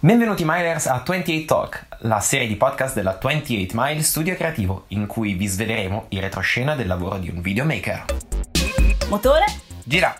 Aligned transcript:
Benvenuti 0.00 0.44
Milers 0.46 0.86
a 0.86 1.02
28 1.04 1.44
Talk, 1.44 1.86
la 2.00 2.20
serie 2.20 2.46
di 2.46 2.56
podcast 2.56 2.94
della 2.94 3.18
28 3.20 3.72
Mile 3.74 4.02
Studio 4.02 4.34
Creativo, 4.36 4.84
in 4.88 5.06
cui 5.06 5.34
vi 5.34 5.46
sveleremo 5.46 6.06
il 6.10 6.20
retroscena 6.20 6.76
del 6.76 6.86
lavoro 6.86 7.18
di 7.18 7.28
un 7.30 7.40
videomaker. 7.40 8.04
Motore, 9.08 9.44
Gira! 9.84 10.14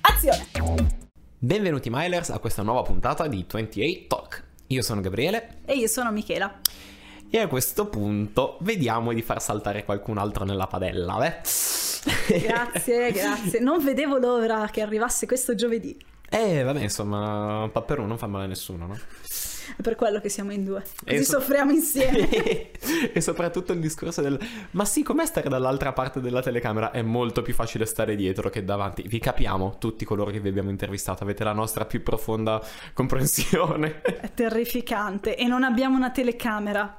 azione! 0.00 0.46
Benvenuti 1.38 1.88
Milers 1.92 2.30
a 2.30 2.38
questa 2.38 2.62
nuova 2.62 2.82
puntata 2.82 3.28
di 3.28 3.44
28 3.48 4.06
Talk. 4.08 4.44
Io 4.68 4.82
sono 4.82 5.00
Gabriele 5.00 5.58
E 5.64 5.74
io 5.76 5.86
sono 5.86 6.10
Michela. 6.10 6.60
e 7.30 7.38
a 7.38 7.46
questo 7.46 7.86
punto 7.86 8.56
vediamo 8.62 9.12
di 9.12 9.22
far 9.22 9.40
saltare 9.40 9.84
qualcun 9.84 10.18
altro 10.18 10.44
nella 10.44 10.66
padella, 10.66 11.24
eh? 11.24 11.40
Grazie, 12.40 13.12
grazie. 13.12 13.60
Non 13.60 13.82
vedevo 13.82 14.18
l'ora 14.18 14.68
che 14.72 14.80
arrivasse 14.80 15.26
questo 15.26 15.54
giovedì. 15.54 15.96
Eh, 16.30 16.62
vabbè, 16.62 16.80
insomma, 16.80 17.62
un 17.62 17.72
papero 17.72 18.06
non 18.06 18.18
fa 18.18 18.26
male 18.26 18.44
a 18.44 18.48
nessuno, 18.48 18.86
no? 18.86 18.98
È 19.76 19.82
per 19.82 19.96
quello 19.96 20.20
che 20.20 20.28
siamo 20.28 20.52
in 20.52 20.64
due. 20.64 20.82
Così 21.04 21.24
so- 21.24 21.38
soffriamo 21.38 21.70
insieme. 21.70 22.70
e 23.12 23.20
soprattutto 23.20 23.72
il 23.72 23.80
discorso 23.80 24.22
del 24.22 24.38
ma 24.72 24.84
sì, 24.84 25.02
com'è 25.02 25.26
stare 25.26 25.48
dall'altra 25.48 25.92
parte 25.92 26.20
della 26.20 26.42
telecamera? 26.42 26.90
È 26.90 27.02
molto 27.02 27.42
più 27.42 27.54
facile 27.54 27.86
stare 27.86 28.16
dietro 28.16 28.50
che 28.50 28.64
davanti. 28.64 29.02
Vi 29.02 29.18
capiamo, 29.18 29.76
tutti 29.78 30.04
coloro 30.04 30.30
che 30.30 30.40
vi 30.40 30.48
abbiamo 30.48 30.70
intervistato, 30.70 31.22
avete 31.22 31.44
la 31.44 31.52
nostra 31.52 31.84
più 31.84 32.02
profonda 32.02 32.62
comprensione. 32.92 34.00
È 34.02 34.30
terrificante. 34.32 35.36
E 35.36 35.46
non 35.46 35.64
abbiamo 35.64 35.96
una 35.96 36.10
telecamera. 36.10 36.96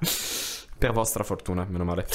per 0.77 0.91
vostra 0.91 1.23
fortuna, 1.23 1.65
meno 1.69 1.83
male. 1.83 2.07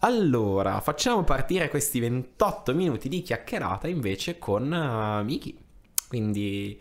Allora, 0.00 0.80
facciamo 0.80 1.24
partire 1.24 1.68
questi 1.68 2.00
28 2.00 2.74
minuti 2.74 3.08
di 3.08 3.22
chiacchierata 3.22 3.88
invece 3.88 4.38
con 4.38 4.70
uh, 4.70 5.24
Miki. 5.24 5.64
Quindi 6.08 6.80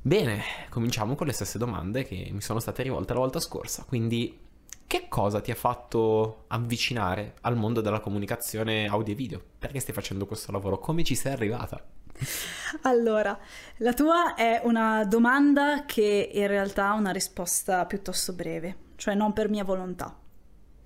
bene, 0.00 0.42
cominciamo 0.70 1.14
con 1.14 1.26
le 1.26 1.32
stesse 1.32 1.58
domande 1.58 2.04
che 2.04 2.28
mi 2.30 2.40
sono 2.40 2.60
state 2.60 2.82
rivolte 2.82 3.12
la 3.12 3.18
volta 3.20 3.40
scorsa. 3.40 3.84
Quindi 3.86 4.38
che 4.86 5.06
cosa 5.08 5.40
ti 5.40 5.50
ha 5.50 5.56
fatto 5.56 6.44
avvicinare 6.48 7.34
al 7.40 7.56
mondo 7.56 7.80
della 7.80 8.00
comunicazione 8.00 8.86
audio 8.86 9.12
e 9.12 9.16
video? 9.16 9.42
Perché 9.58 9.80
stai 9.80 9.94
facendo 9.94 10.26
questo 10.26 10.52
lavoro? 10.52 10.78
Come 10.78 11.02
ci 11.02 11.14
sei 11.14 11.32
arrivata? 11.32 11.84
Allora, 12.82 13.36
la 13.78 13.92
tua 13.92 14.34
è 14.34 14.60
una 14.64 15.04
domanda 15.04 15.84
che 15.84 16.30
in 16.32 16.46
realtà 16.46 16.90
ha 16.90 16.94
una 16.94 17.10
risposta 17.10 17.84
piuttosto 17.86 18.32
breve, 18.32 18.76
cioè 18.96 19.14
non 19.14 19.32
per 19.32 19.48
mia 19.48 19.64
volontà. 19.64 20.16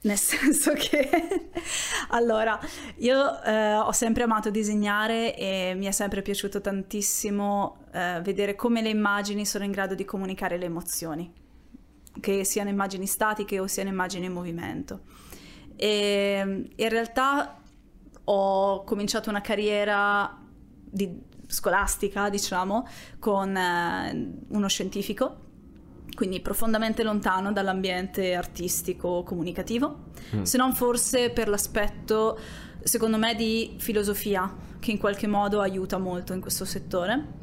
Nel 0.00 0.16
senso 0.16 0.72
che, 0.74 1.50
allora, 2.10 2.58
io 2.98 3.42
eh, 3.42 3.74
ho 3.74 3.90
sempre 3.90 4.22
amato 4.22 4.48
disegnare 4.48 5.36
e 5.36 5.74
mi 5.76 5.86
è 5.86 5.90
sempre 5.90 6.22
piaciuto 6.22 6.60
tantissimo 6.60 7.86
eh, 7.92 8.20
vedere 8.22 8.54
come 8.54 8.80
le 8.80 8.90
immagini 8.90 9.44
sono 9.44 9.64
in 9.64 9.72
grado 9.72 9.96
di 9.96 10.04
comunicare 10.04 10.56
le 10.56 10.66
emozioni, 10.66 11.32
che 12.20 12.44
siano 12.44 12.70
immagini 12.70 13.06
statiche 13.06 13.58
o 13.58 13.66
siano 13.66 13.88
immagini 13.88 14.26
in 14.26 14.32
movimento. 14.32 15.00
E 15.74 16.70
in 16.74 16.88
realtà 16.88 17.60
ho 18.24 18.84
cominciato 18.84 19.30
una 19.30 19.40
carriera 19.40 20.38
di- 20.84 21.26
scolastica, 21.48 22.28
diciamo, 22.28 22.86
con 23.18 23.56
eh, 23.56 24.34
uno 24.48 24.68
scientifico, 24.68 25.46
quindi 26.14 26.40
profondamente 26.40 27.02
lontano 27.02 27.52
dall'ambiente 27.52 28.34
artistico 28.34 29.22
comunicativo, 29.22 30.06
Mm. 30.34 30.42
se 30.42 30.56
non 30.58 30.74
forse 30.74 31.30
per 31.30 31.48
l'aspetto, 31.48 32.38
secondo 32.82 33.16
me, 33.18 33.34
di 33.34 33.74
filosofia, 33.78 34.52
che 34.80 34.90
in 34.90 34.98
qualche 34.98 35.26
modo 35.26 35.60
aiuta 35.60 35.98
molto 35.98 36.32
in 36.32 36.40
questo 36.40 36.64
settore. 36.64 37.36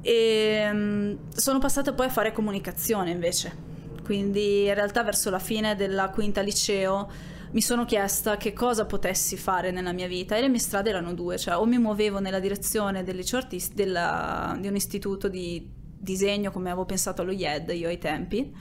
E 0.00 0.68
mm, 0.72 1.14
sono 1.34 1.58
passata 1.58 1.92
poi 1.92 2.06
a 2.06 2.10
fare 2.10 2.32
comunicazione 2.32 3.10
invece. 3.10 3.70
Quindi 4.04 4.64
in 4.66 4.74
realtà 4.74 5.02
verso 5.04 5.30
la 5.30 5.38
fine 5.38 5.76
della 5.76 6.10
quinta 6.10 6.40
liceo 6.40 7.08
mi 7.52 7.60
sono 7.60 7.84
chiesta 7.84 8.36
che 8.36 8.52
cosa 8.52 8.84
potessi 8.86 9.36
fare 9.36 9.70
nella 9.70 9.92
mia 9.92 10.08
vita 10.08 10.36
e 10.36 10.40
le 10.40 10.48
mie 10.48 10.58
strade 10.58 10.88
erano 10.90 11.14
due, 11.14 11.38
cioè 11.38 11.56
o 11.56 11.64
mi 11.66 11.78
muovevo 11.78 12.18
nella 12.18 12.40
direzione 12.40 13.04
del 13.04 13.14
liceo 13.16 13.38
artisti- 13.38 13.74
della- 13.74 14.56
di 14.58 14.66
un 14.68 14.74
istituto 14.74 15.28
di 15.28 15.68
disegno 16.02 16.50
come 16.50 16.68
avevo 16.70 16.84
pensato 16.84 17.22
allo 17.22 17.30
IED 17.30 17.70
io 17.70 17.88
ai 17.88 17.98
tempi, 17.98 18.52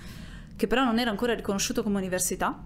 che 0.56 0.68
però 0.68 0.84
non 0.84 1.00
era 1.00 1.10
ancora 1.10 1.34
riconosciuto 1.34 1.82
come 1.82 1.98
università, 1.98 2.64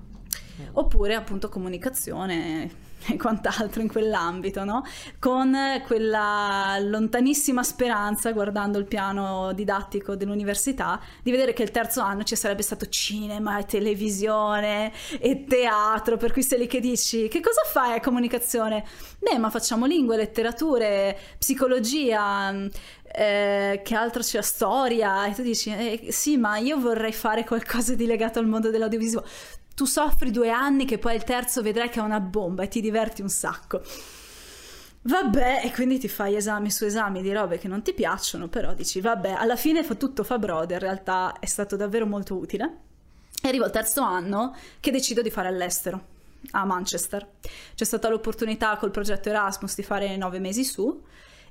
oppure 0.74 1.16
appunto 1.16 1.48
comunicazione 1.50 2.84
e 3.08 3.18
quant'altro 3.18 3.82
in 3.82 3.88
quell'ambito, 3.88 4.64
no? 4.64 4.84
Con 5.20 5.56
quella 5.86 6.78
lontanissima 6.80 7.62
speranza, 7.62 8.32
guardando 8.32 8.80
il 8.80 8.86
piano 8.86 9.54
didattico 9.54 10.16
dell'università, 10.16 11.00
di 11.22 11.30
vedere 11.30 11.54
che 11.54 11.64
il 11.64 11.72
terzo 11.72 12.02
anno 12.02 12.24
ci 12.24 12.36
sarebbe 12.36 12.64
stato 12.64 12.88
cinema 12.88 13.60
e 13.60 13.66
televisione 13.66 14.92
e 15.20 15.46
teatro, 15.46 16.18
per 16.18 16.34
cui 16.34 16.42
sei 16.42 16.60
lì 16.60 16.68
che 16.68 16.80
dici 16.80 17.28
che 17.28 17.42
cosa 17.42 17.62
fai 17.66 17.94
a 17.94 18.00
comunicazione? 18.00 18.84
Beh, 19.20 19.38
ma 19.38 19.50
facciamo 19.50 19.86
lingue, 19.86 20.18
letterature, 20.18 21.18
psicologia, 21.38 22.54
eh, 23.18 23.82
che 23.82 23.96
altro 23.96 24.22
c'è 24.22 24.42
storia 24.42 25.26
e 25.26 25.34
tu 25.34 25.42
dici 25.42 25.70
eh, 25.72 26.12
sì 26.12 26.36
ma 26.36 26.58
io 26.58 26.78
vorrei 26.78 27.14
fare 27.14 27.46
qualcosa 27.46 27.96
di 27.96 28.06
legato 28.06 28.40
al 28.40 28.46
mondo 28.46 28.70
dell'audiovisivo. 28.70 29.24
Tu 29.74 29.86
soffri 29.86 30.32
due 30.32 30.50
anni 30.50 30.86
che 30.86 30.98
poi 30.98 31.16
il 31.16 31.24
terzo 31.24 31.62
vedrai 31.62 31.90
che 31.90 32.00
è 32.00 32.04
una 32.04 32.20
bomba 32.20 32.64
e 32.64 32.68
ti 32.68 32.82
diverti 32.82 33.22
un 33.22 33.30
sacco. 33.30 33.82
Vabbè 35.04 35.62
e 35.64 35.72
quindi 35.72 35.98
ti 35.98 36.10
fai 36.10 36.36
esami 36.36 36.70
su 36.70 36.84
esami 36.84 37.22
di 37.22 37.32
robe 37.32 37.58
che 37.58 37.68
non 37.68 37.84
ti 37.84 37.94
piacciono 37.94 38.48
però 38.48 38.74
dici 38.74 39.00
vabbè 39.00 39.34
alla 39.34 39.56
fine 39.56 39.84
fa 39.84 39.94
tutto 39.94 40.24
fa 40.24 40.40
brodo 40.40 40.74
in 40.74 40.80
realtà 40.80 41.38
è 41.40 41.46
stato 41.46 41.78
davvero 41.78 42.06
molto 42.06 42.36
utile. 42.36 42.78
E 43.42 43.48
arrivo 43.48 43.64
al 43.64 43.72
terzo 43.72 44.02
anno 44.02 44.56
che 44.82 44.92
decido 44.92 45.22
di 45.22 45.30
fare 45.30 45.48
all'estero 45.48 46.14
a 46.52 46.66
Manchester. 46.66 47.26
C'è 47.76 47.86
stata 47.86 48.10
l'opportunità 48.10 48.76
col 48.76 48.92
progetto 48.92 49.30
Erasmus 49.30 49.76
di 49.76 49.84
fare 49.84 50.18
nove 50.18 50.40
mesi 50.40 50.66
su 50.66 51.02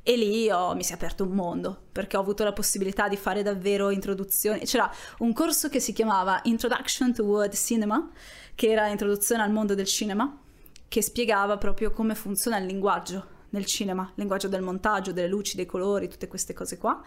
e 0.06 0.16
lì 0.16 0.50
ho- 0.50 0.74
mi 0.74 0.84
si 0.84 0.92
è 0.92 0.94
aperto 0.94 1.24
un 1.24 1.30
mondo 1.30 1.84
perché 1.90 2.18
ho 2.18 2.20
avuto 2.20 2.44
la 2.44 2.52
possibilità 2.52 3.08
di 3.08 3.16
fare 3.16 3.42
davvero 3.42 3.88
introduzioni. 3.88 4.60
C'era 4.60 4.88
un 5.18 5.32
corso 5.32 5.70
che 5.70 5.80
si 5.80 5.94
chiamava 5.94 6.40
Introduction 6.44 7.14
to 7.14 7.24
World 7.24 7.54
Cinema, 7.54 8.10
che 8.54 8.70
era 8.70 8.86
introduzione 8.88 9.42
al 9.42 9.50
mondo 9.50 9.74
del 9.74 9.86
cinema, 9.86 10.38
che 10.86 11.02
spiegava 11.02 11.56
proprio 11.56 11.90
come 11.90 12.14
funziona 12.14 12.58
il 12.58 12.66
linguaggio 12.66 13.32
nel 13.50 13.64
cinema, 13.64 14.02
il 14.02 14.12
linguaggio 14.16 14.48
del 14.48 14.60
montaggio, 14.60 15.10
delle 15.10 15.26
luci, 15.26 15.56
dei 15.56 15.66
colori, 15.66 16.06
tutte 16.08 16.28
queste 16.28 16.52
cose 16.52 16.76
qua. 16.76 17.02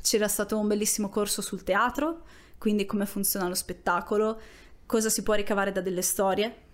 C'era 0.00 0.26
stato 0.26 0.58
un 0.58 0.66
bellissimo 0.66 1.10
corso 1.10 1.42
sul 1.42 1.62
teatro, 1.62 2.22
quindi 2.56 2.86
come 2.86 3.04
funziona 3.04 3.46
lo 3.46 3.54
spettacolo, 3.54 4.40
cosa 4.86 5.10
si 5.10 5.22
può 5.22 5.34
ricavare 5.34 5.70
da 5.70 5.82
delle 5.82 6.02
storie, 6.02 6.66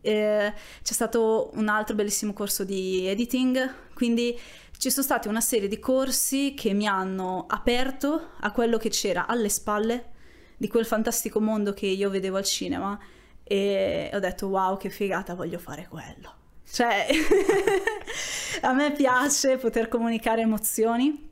eh, 0.00 0.52
c'è 0.82 0.92
stato 0.92 1.50
un 1.54 1.68
altro 1.68 1.94
bellissimo 1.94 2.32
corso 2.32 2.64
di 2.64 3.06
editing, 3.06 3.92
quindi 3.94 4.38
ci 4.84 4.90
sono 4.90 5.06
stati 5.06 5.28
una 5.28 5.40
serie 5.40 5.66
di 5.66 5.78
corsi 5.78 6.52
che 6.52 6.74
mi 6.74 6.86
hanno 6.86 7.46
aperto 7.48 8.32
a 8.40 8.52
quello 8.52 8.76
che 8.76 8.90
c'era 8.90 9.26
alle 9.26 9.48
spalle 9.48 10.10
di 10.58 10.68
quel 10.68 10.84
fantastico 10.84 11.40
mondo 11.40 11.72
che 11.72 11.86
io 11.86 12.10
vedevo 12.10 12.36
al 12.36 12.44
cinema 12.44 12.98
e 13.42 14.10
ho 14.12 14.18
detto 14.18 14.48
wow 14.48 14.76
che 14.76 14.90
figata 14.90 15.34
voglio 15.34 15.58
fare 15.58 15.86
quello. 15.88 16.34
Cioè 16.70 17.06
a 18.60 18.74
me 18.74 18.92
piace 18.92 19.56
poter 19.56 19.88
comunicare 19.88 20.42
emozioni 20.42 21.30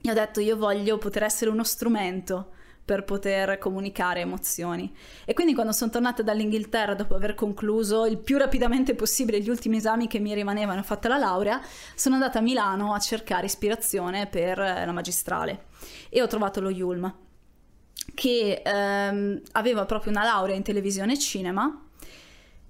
e 0.00 0.08
ho 0.08 0.14
detto 0.14 0.38
io 0.38 0.56
voglio 0.56 0.96
poter 0.98 1.24
essere 1.24 1.50
uno 1.50 1.64
strumento 1.64 2.52
per 2.84 3.04
poter 3.04 3.58
comunicare 3.58 4.20
emozioni. 4.20 4.94
E 5.24 5.34
quindi 5.34 5.54
quando 5.54 5.72
sono 5.72 5.90
tornata 5.90 6.22
dall'Inghilterra 6.22 6.94
dopo 6.94 7.14
aver 7.14 7.34
concluso 7.34 8.06
il 8.06 8.18
più 8.18 8.38
rapidamente 8.38 8.94
possibile 8.94 9.40
gli 9.40 9.48
ultimi 9.48 9.76
esami 9.76 10.08
che 10.08 10.18
mi 10.18 10.34
rimanevano 10.34 10.82
fatta 10.82 11.08
la 11.08 11.18
laurea, 11.18 11.60
sono 11.94 12.16
andata 12.16 12.38
a 12.38 12.42
Milano 12.42 12.92
a 12.92 12.98
cercare 12.98 13.46
ispirazione 13.46 14.26
per 14.26 14.58
eh, 14.58 14.84
la 14.84 14.92
magistrale 14.92 15.66
e 16.08 16.22
ho 16.22 16.26
trovato 16.26 16.60
lo 16.60 16.70
Yulm 16.70 17.14
che 18.14 18.62
ehm, 18.64 19.40
aveva 19.52 19.84
proprio 19.84 20.10
una 20.10 20.24
laurea 20.24 20.56
in 20.56 20.62
televisione 20.62 21.12
e 21.12 21.18
cinema 21.18 21.80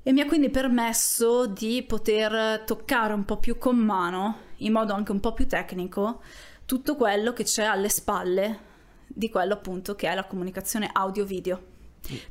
e 0.02 0.12
mi 0.12 0.20
ha 0.20 0.26
quindi 0.26 0.50
permesso 0.50 1.46
di 1.46 1.82
poter 1.84 2.62
toccare 2.66 3.12
un 3.14 3.24
po' 3.24 3.38
più 3.38 3.56
con 3.56 3.76
mano, 3.76 4.38
in 4.58 4.72
modo 4.72 4.92
anche 4.92 5.12
un 5.12 5.20
po' 5.20 5.32
più 5.32 5.46
tecnico, 5.46 6.22
tutto 6.66 6.96
quello 6.96 7.32
che 7.32 7.44
c'è 7.44 7.64
alle 7.64 7.88
spalle 7.88 8.70
di 9.14 9.28
quello 9.30 9.54
appunto 9.54 9.94
che 9.94 10.08
è 10.08 10.14
la 10.14 10.24
comunicazione 10.24 10.88
audio-video. 10.92 11.70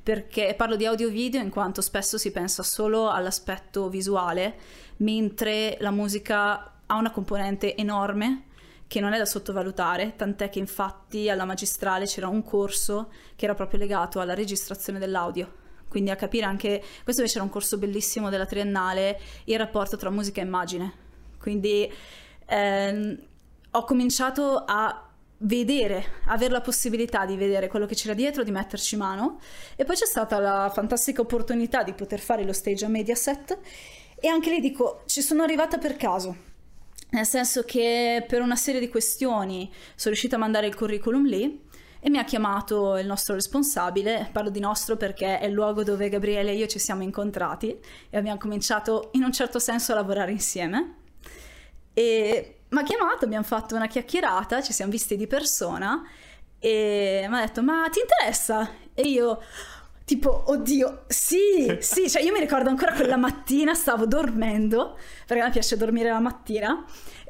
Perché 0.03 0.53
parlo 0.57 0.75
di 0.75 0.85
audio-video 0.85 1.41
in 1.41 1.49
quanto 1.49 1.81
spesso 1.81 2.17
si 2.17 2.31
pensa 2.31 2.61
solo 2.63 3.09
all'aspetto 3.09 3.89
visuale, 3.89 4.55
mentre 4.97 5.77
la 5.79 5.91
musica 5.91 6.73
ha 6.85 6.95
una 6.95 7.11
componente 7.11 7.75
enorme 7.75 8.47
che 8.87 8.99
non 8.99 9.13
è 9.13 9.17
da 9.17 9.25
sottovalutare, 9.25 10.17
tant'è 10.17 10.49
che 10.49 10.59
infatti 10.59 11.29
alla 11.29 11.45
magistrale 11.45 12.05
c'era 12.05 12.27
un 12.27 12.43
corso 12.43 13.09
che 13.37 13.45
era 13.45 13.55
proprio 13.55 13.79
legato 13.79 14.19
alla 14.19 14.33
registrazione 14.33 14.99
dell'audio. 14.99 15.59
Quindi 15.87 16.09
a 16.09 16.17
capire 16.17 16.45
anche, 16.45 16.83
questo 17.03 17.21
invece 17.21 17.37
era 17.37 17.45
un 17.45 17.51
corso 17.51 17.77
bellissimo 17.77 18.29
della 18.29 18.45
triennale, 18.45 19.19
il 19.45 19.57
rapporto 19.57 19.95
tra 19.95 20.09
musica 20.09 20.41
e 20.41 20.45
immagine. 20.45 20.93
Quindi 21.39 21.89
ehm, 22.45 23.19
ho 23.71 23.83
cominciato 23.85 24.63
a 24.65 25.10
vedere, 25.41 26.03
avere 26.25 26.51
la 26.51 26.61
possibilità 26.61 27.25
di 27.25 27.35
vedere 27.35 27.67
quello 27.67 27.85
che 27.85 27.95
c'era 27.95 28.13
dietro, 28.13 28.43
di 28.43 28.51
metterci 28.51 28.95
mano. 28.97 29.39
E 29.75 29.83
poi 29.83 29.95
c'è 29.95 30.05
stata 30.05 30.39
la 30.39 30.71
fantastica 30.73 31.21
opportunità 31.21 31.83
di 31.83 31.93
poter 31.93 32.19
fare 32.19 32.43
lo 32.43 32.53
stage 32.53 32.85
a 32.85 32.89
Mediaset. 32.89 33.59
E 34.19 34.27
anche 34.27 34.51
lì 34.51 34.59
dico, 34.59 35.03
ci 35.05 35.21
sono 35.21 35.43
arrivata 35.43 35.77
per 35.77 35.95
caso. 35.95 36.49
Nel 37.11 37.25
senso 37.25 37.63
che 37.63 38.23
per 38.27 38.41
una 38.41 38.55
serie 38.55 38.79
di 38.79 38.88
questioni 38.88 39.69
sono 39.95 40.13
riuscita 40.13 40.38
a 40.38 40.39
mandare 40.39 40.67
il 40.67 40.75
curriculum 40.75 41.25
lì 41.25 41.69
e 41.99 42.09
mi 42.09 42.17
ha 42.17 42.23
chiamato 42.23 42.97
il 42.97 43.05
nostro 43.05 43.33
responsabile, 43.33 44.29
parlo 44.31 44.49
di 44.49 44.59
nostro 44.59 44.95
perché 44.95 45.38
è 45.39 45.45
il 45.45 45.51
luogo 45.51 45.83
dove 45.83 46.07
Gabriele 46.07 46.51
e 46.51 46.55
io 46.55 46.67
ci 46.67 46.79
siamo 46.79 47.03
incontrati 47.03 47.77
e 48.09 48.17
abbiamo 48.17 48.39
cominciato 48.39 49.09
in 49.13 49.23
un 49.23 49.31
certo 49.31 49.59
senso 49.59 49.91
a 49.91 49.95
lavorare 49.95 50.31
insieme. 50.31 50.95
E 51.93 52.60
mi 52.71 52.79
ha 52.79 52.83
chiamato, 52.83 53.25
abbiamo 53.25 53.44
fatto 53.44 53.75
una 53.75 53.88
chiacchierata, 53.88 54.62
ci 54.62 54.71
siamo 54.71 54.91
visti 54.91 55.18
di 55.18 55.27
persona 55.27 56.03
e 56.57 57.25
mi 57.27 57.38
ha 57.38 57.41
detto 57.41 57.62
ma 57.62 57.88
ti 57.89 58.00
interessa? 58.00 58.69
E 58.94 59.01
io 59.03 59.41
tipo 60.06 60.44
oddio 60.47 61.03
sì 61.07 61.77
sì. 61.79 62.09
Cioè 62.09 62.21
io 62.21 62.31
mi 62.31 62.39
ricordo 62.39 62.69
ancora 62.69 62.94
quella 62.94 63.18
mattina 63.18 63.73
stavo 63.73 64.06
dormendo 64.06 64.97
perché 65.25 65.41
a 65.41 65.45
me 65.47 65.51
piace 65.51 65.75
dormire 65.75 66.09
la 66.09 66.19
mattina 66.19 66.85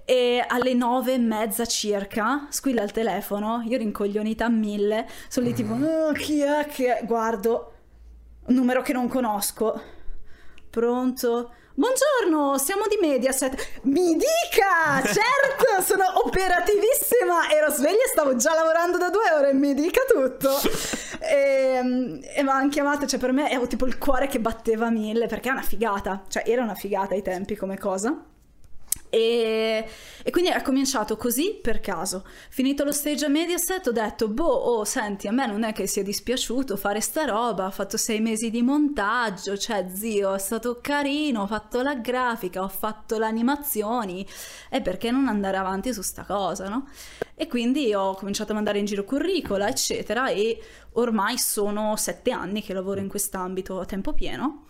e 0.06 0.44
alle 0.48 0.74
nove 0.74 1.14
e 1.14 1.18
mezza 1.18 1.66
circa 1.66 2.48
squilla 2.50 2.84
il 2.84 2.92
telefono 2.92 3.64
io 3.66 3.78
rincoglionita 3.78 4.46
a 4.46 4.50
mille 4.50 5.08
sono 5.28 5.46
lì 5.46 5.54
tipo 5.54 5.74
oh, 5.74 6.12
chi 6.12 6.42
è 6.42 6.66
che 6.68 7.02
guardo 7.06 7.74
un 8.48 8.56
numero 8.56 8.82
che 8.82 8.94
non 8.94 9.08
conosco 9.08 9.80
pronto 10.72 11.52
Buongiorno, 11.74 12.58
siamo 12.58 12.84
di 12.88 12.98
Mediaset. 13.00 13.80
Mi 13.84 14.14
dica! 14.14 15.02
Certo, 15.04 15.82
sono 15.82 16.04
operativissima. 16.26 17.50
Ero 17.50 17.72
sveglia 17.72 18.04
e 18.04 18.10
stavo 18.12 18.36
già 18.36 18.54
lavorando 18.54 18.98
da 18.98 19.10
due 19.10 19.32
ore. 19.32 19.54
Mi 19.54 19.74
dica 19.74 20.02
tutto. 20.06 20.50
E, 21.20 22.20
e 22.36 22.44
mi 22.44 22.50
hanno 22.50 22.68
chiamato, 22.68 23.08
cioè 23.08 23.20
per 23.20 23.32
me 23.32 23.46
avevo 23.46 23.68
tipo 23.68 23.86
il 23.86 23.98
cuore 23.98 24.28
che 24.28 24.40
batteva 24.40 24.90
mille 24.90 25.28
perché 25.28 25.48
è 25.48 25.54
una 25.54 25.62
figata. 25.62 26.24
Cioè 26.28 26.44
era 26.46 26.62
una 26.62 26.76
figata 26.76 27.14
ai 27.14 27.22
tempi 27.22 27.56
come 27.56 27.78
cosa. 27.78 28.31
E, 29.14 29.86
e, 30.24 30.32
quindi 30.32 30.52
è 30.52 30.62
cominciato 30.62 31.18
così 31.18 31.60
per 31.62 31.82
caso. 31.82 32.26
Finito 32.50 32.86
lo 32.86 32.94
stage 32.94 33.26
a 33.26 33.28
Mediaset 33.28 33.88
ho 33.88 33.92
detto, 33.92 34.30
boh, 34.30 34.46
oh, 34.46 34.86
senti, 34.86 35.28
a 35.28 35.34
me 35.34 35.46
non 35.48 35.64
è 35.64 35.74
che 35.74 35.86
sia 35.86 36.02
dispiaciuto 36.02 36.78
fare 36.78 37.02
sta 37.02 37.26
roba, 37.26 37.66
ho 37.66 37.72
fatto 37.72 37.98
sei 37.98 38.22
mesi 38.22 38.50
di 38.50 38.62
montaggio, 38.62 39.58
cioè 39.58 39.86
zio, 39.94 40.34
è 40.34 40.40
stato 40.40 40.80
carino, 40.80 41.42
ho 41.42 41.48
fatto 41.48 41.82
la 41.82 41.96
grafica, 41.96 42.64
ho 42.64 42.70
fatto 42.70 43.20
le 43.20 43.26
animazioni, 43.26 44.26
e 44.70 44.80
perché 44.80 45.12
non 45.12 45.28
andare 45.28 45.58
avanti 45.58 45.94
su 45.94 46.02
sta 46.02 46.24
cosa, 46.24 46.70
no? 46.70 46.88
E 47.36 47.48
quindi 47.48 47.94
ho 47.94 48.16
cominciato 48.16 48.54
a 48.54 48.56
mandare 48.56 48.80
in 48.80 48.86
giro 48.86 49.04
curricula, 49.04 49.68
eccetera, 49.68 50.30
e 50.30 50.58
ormai 50.94 51.38
sono 51.38 51.98
sette 51.98 52.32
anni 52.32 52.64
che 52.64 52.74
lavoro 52.74 53.02
in 53.02 53.10
quest'ambito 53.10 53.78
a 53.82 53.86
tempo 53.86 54.14
pieno 54.14 54.68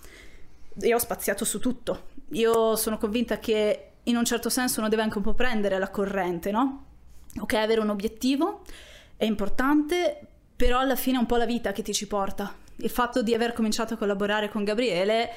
e 0.80 0.94
ho 0.96 0.98
spaziato 0.98 1.46
su 1.46 1.60
tutto. 1.60 2.08
Io 2.32 2.76
sono 2.76 2.98
convinta 2.98 3.38
che 3.38 3.91
in 4.04 4.16
un 4.16 4.26
certo 4.26 4.50
senso 4.50 4.80
uno 4.80 4.90
deve 4.90 5.02
anche 5.02 5.18
un 5.18 5.24
po' 5.24 5.34
prendere 5.34 5.78
la 5.78 5.90
corrente, 5.90 6.52
no? 6.52 6.86
Ok, 7.40 7.54
avere 7.54 7.80
un 7.80 7.90
obiettivo 7.90 8.62
è 9.16 9.26
importante, 9.26 10.20
però 10.56 10.80
alla 10.80 10.96
fine 10.96 11.18
è 11.18 11.20
un 11.20 11.28
po' 11.28 11.38
la 11.38 11.46
vita 11.46 11.72
che 11.72 11.84
ti 11.84 11.94
ci 11.94 12.08
porta. 12.08 12.54
Il 12.78 12.90
fatto 12.90 13.22
di 13.22 13.34
aver 13.34 13.54
cominciato 13.54 13.94
a 13.94 13.98
collaborare 13.98 14.50
con 14.50 14.64
Gabriele 14.64 15.30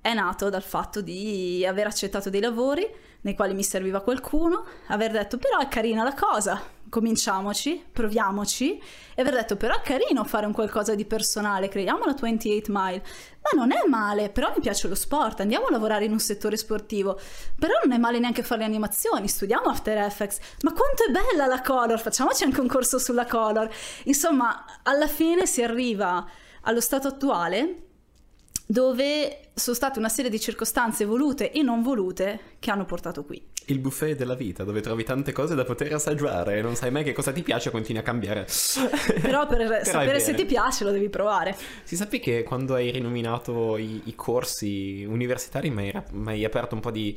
è 0.00 0.12
nato 0.14 0.48
dal 0.48 0.62
fatto 0.62 1.00
di 1.00 1.64
aver 1.66 1.86
accettato 1.86 2.30
dei 2.30 2.40
lavori 2.40 2.86
nei 3.20 3.34
quali 3.34 3.54
mi 3.54 3.62
serviva 3.62 4.00
qualcuno, 4.00 4.64
aver 4.88 5.12
detto 5.12 5.38
però 5.38 5.58
è 5.58 5.68
carina 5.68 6.02
la 6.02 6.14
cosa, 6.14 6.60
cominciamoci, 6.88 7.84
proviamoci. 7.92 8.80
E 9.14 9.20
aver 9.20 9.34
detto 9.34 9.56
però 9.56 9.74
è 9.76 9.80
carino 9.80 10.24
fare 10.24 10.46
un 10.46 10.52
qualcosa 10.52 10.94
di 10.94 11.04
personale, 11.04 11.68
creiamo 11.68 12.04
la 12.04 12.14
28 12.14 12.70
Mile, 12.70 13.02
ma 13.40 13.60
non 13.60 13.72
è 13.72 13.86
male, 13.88 14.30
però 14.30 14.52
mi 14.54 14.60
piace 14.60 14.88
lo 14.88 14.94
sport, 14.94 15.40
andiamo 15.40 15.66
a 15.66 15.70
lavorare 15.70 16.04
in 16.04 16.12
un 16.12 16.20
settore 16.20 16.56
sportivo, 16.56 17.18
però 17.58 17.74
non 17.84 17.92
è 17.92 17.98
male 17.98 18.18
neanche 18.18 18.42
fare 18.42 18.60
le 18.60 18.66
animazioni, 18.66 19.26
studiamo 19.26 19.68
After 19.68 19.98
Effects, 19.98 20.38
ma 20.62 20.72
quanto 20.72 21.04
è 21.04 21.10
bella 21.10 21.46
la 21.46 21.60
color, 21.60 21.98
facciamoci 22.00 22.44
anche 22.44 22.60
un 22.60 22.68
corso 22.68 22.98
sulla 22.98 23.26
color, 23.26 23.68
insomma 24.04 24.64
alla 24.82 25.08
fine 25.08 25.46
si 25.46 25.62
arriva 25.62 26.26
allo 26.62 26.80
stato 26.80 27.08
attuale 27.08 27.82
dove 28.70 29.50
sono 29.54 29.74
state 29.74 29.98
una 29.98 30.10
serie 30.10 30.30
di 30.30 30.38
circostanze 30.38 31.06
volute 31.06 31.50
e 31.50 31.62
non 31.62 31.82
volute 31.82 32.56
che 32.58 32.70
hanno 32.70 32.84
portato 32.84 33.24
qui. 33.24 33.42
Il 33.68 33.78
buffet 33.78 34.16
della 34.16 34.34
vita, 34.34 34.64
dove 34.64 34.80
trovi 34.80 35.04
tante 35.04 35.32
cose 35.32 35.54
da 35.54 35.64
poter 35.64 35.92
assaggiare 35.92 36.58
e 36.58 36.62
non 36.62 36.74
sai 36.74 36.90
mai 36.90 37.04
che 37.04 37.12
cosa 37.12 37.32
ti 37.32 37.42
piace, 37.42 37.70
continui 37.70 38.00
a 38.00 38.04
cambiare. 38.04 38.46
Però 39.20 39.46
per 39.46 39.66
Però 39.68 39.84
sapere 39.84 40.20
se 40.20 40.34
ti 40.34 40.44
piace 40.44 40.84
lo 40.84 40.90
devi 40.90 41.08
provare. 41.08 41.56
Si 41.84 41.96
sappi 41.96 42.18
che 42.18 42.42
quando 42.42 42.74
hai 42.74 42.90
rinominato 42.90 43.76
i, 43.76 44.02
i 44.04 44.14
corsi 44.14 45.04
universitari 45.08 45.70
mi 45.70 45.90
hai, 45.90 46.02
mi 46.12 46.30
hai 46.30 46.44
aperto 46.44 46.74
un 46.74 46.80
po' 46.80 46.90
di 46.90 47.16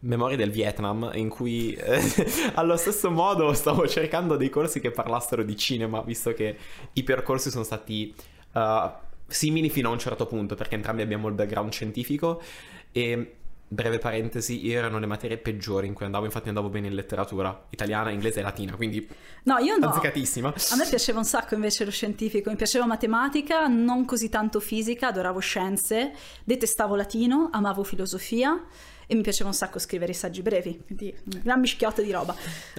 memorie 0.00 0.36
del 0.36 0.50
Vietnam 0.50 1.10
in 1.14 1.28
cui 1.28 1.74
eh, 1.74 2.00
allo 2.54 2.76
stesso 2.76 3.10
modo 3.10 3.52
stavo 3.52 3.86
cercando 3.86 4.36
dei 4.36 4.50
corsi 4.50 4.80
che 4.80 4.90
parlassero 4.90 5.42
di 5.44 5.56
cinema, 5.56 6.02
visto 6.02 6.32
che 6.34 6.56
i 6.92 7.02
percorsi 7.02 7.50
sono 7.50 7.64
stati... 7.64 8.14
Uh, 8.52 8.90
simili 9.32 9.70
fino 9.70 9.88
a 9.88 9.92
un 9.92 9.98
certo 9.98 10.26
punto, 10.26 10.54
perché 10.54 10.74
entrambi 10.74 11.00
abbiamo 11.00 11.26
il 11.28 11.34
background 11.34 11.72
scientifico 11.72 12.42
e 12.92 13.36
breve 13.72 13.98
parentesi, 13.98 14.70
erano 14.70 14.98
le 14.98 15.06
materie 15.06 15.38
peggiori 15.38 15.86
in 15.86 15.94
cui 15.94 16.04
andavo, 16.04 16.26
infatti 16.26 16.48
andavo 16.48 16.68
bene 16.68 16.88
in 16.88 16.94
letteratura 16.94 17.66
italiana, 17.70 18.10
inglese 18.10 18.40
e 18.40 18.42
latina, 18.42 18.76
quindi 18.76 19.08
no, 19.44 19.56
io 19.58 19.78
no. 19.78 19.88
azzeccatissima. 19.88 20.48
A 20.48 20.76
me 20.76 20.86
piaceva 20.86 21.18
un 21.18 21.24
sacco 21.24 21.54
invece 21.54 21.86
lo 21.86 21.90
scientifico, 21.90 22.50
mi 22.50 22.56
piaceva 22.56 22.84
matematica, 22.84 23.66
non 23.68 24.04
così 24.04 24.28
tanto 24.28 24.60
fisica, 24.60 25.08
adoravo 25.08 25.38
scienze, 25.38 26.12
detestavo 26.44 26.94
latino, 26.94 27.48
amavo 27.50 27.82
filosofia 27.82 28.60
e 29.06 29.14
mi 29.14 29.22
piaceva 29.22 29.48
un 29.48 29.54
sacco 29.54 29.78
scrivere 29.78 30.12
i 30.12 30.14
saggi 30.14 30.42
brevi, 30.42 30.82
quindi 30.86 31.14
una 31.44 31.56
mischiota 31.56 32.02
di 32.02 32.10
roba. 32.10 32.34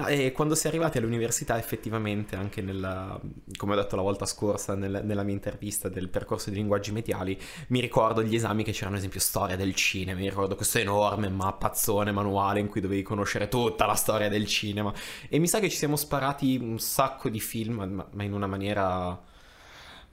E 0.07 0.31
quando 0.31 0.55
si 0.55 0.65
è 0.65 0.69
arrivati 0.69 0.97
all'università 0.97 1.57
effettivamente, 1.57 2.35
anche 2.35 2.61
nella, 2.61 3.19
come 3.57 3.73
ho 3.73 3.75
detto 3.75 3.95
la 3.95 4.01
volta 4.01 4.25
scorsa 4.25 4.75
nel, 4.75 5.01
nella 5.03 5.23
mia 5.23 5.33
intervista 5.33 5.89
del 5.89 6.09
percorso 6.09 6.49
di 6.49 6.55
linguaggi 6.55 6.91
mediali, 6.91 7.39
mi 7.67 7.79
ricordo 7.79 8.23
gli 8.23 8.35
esami 8.35 8.63
che 8.63 8.71
c'erano 8.71 8.93
ad 8.93 8.99
esempio 8.99 9.19
storia 9.19 9.55
del 9.55 9.75
cinema, 9.75 10.19
mi 10.19 10.29
ricordo 10.29 10.55
questo 10.55 10.79
enorme 10.79 11.29
mappazzone 11.29 12.11
manuale 12.11 12.59
in 12.59 12.67
cui 12.67 12.81
dovevi 12.81 13.03
conoscere 13.03 13.47
tutta 13.47 13.85
la 13.85 13.95
storia 13.95 14.29
del 14.29 14.45
cinema 14.45 14.93
e 15.29 15.39
mi 15.39 15.47
sa 15.47 15.59
che 15.59 15.69
ci 15.69 15.77
siamo 15.77 15.95
sparati 15.95 16.57
un 16.57 16.79
sacco 16.79 17.29
di 17.29 17.39
film, 17.39 18.05
ma 18.11 18.23
in 18.23 18.33
una 18.33 18.47
maniera 18.47 19.19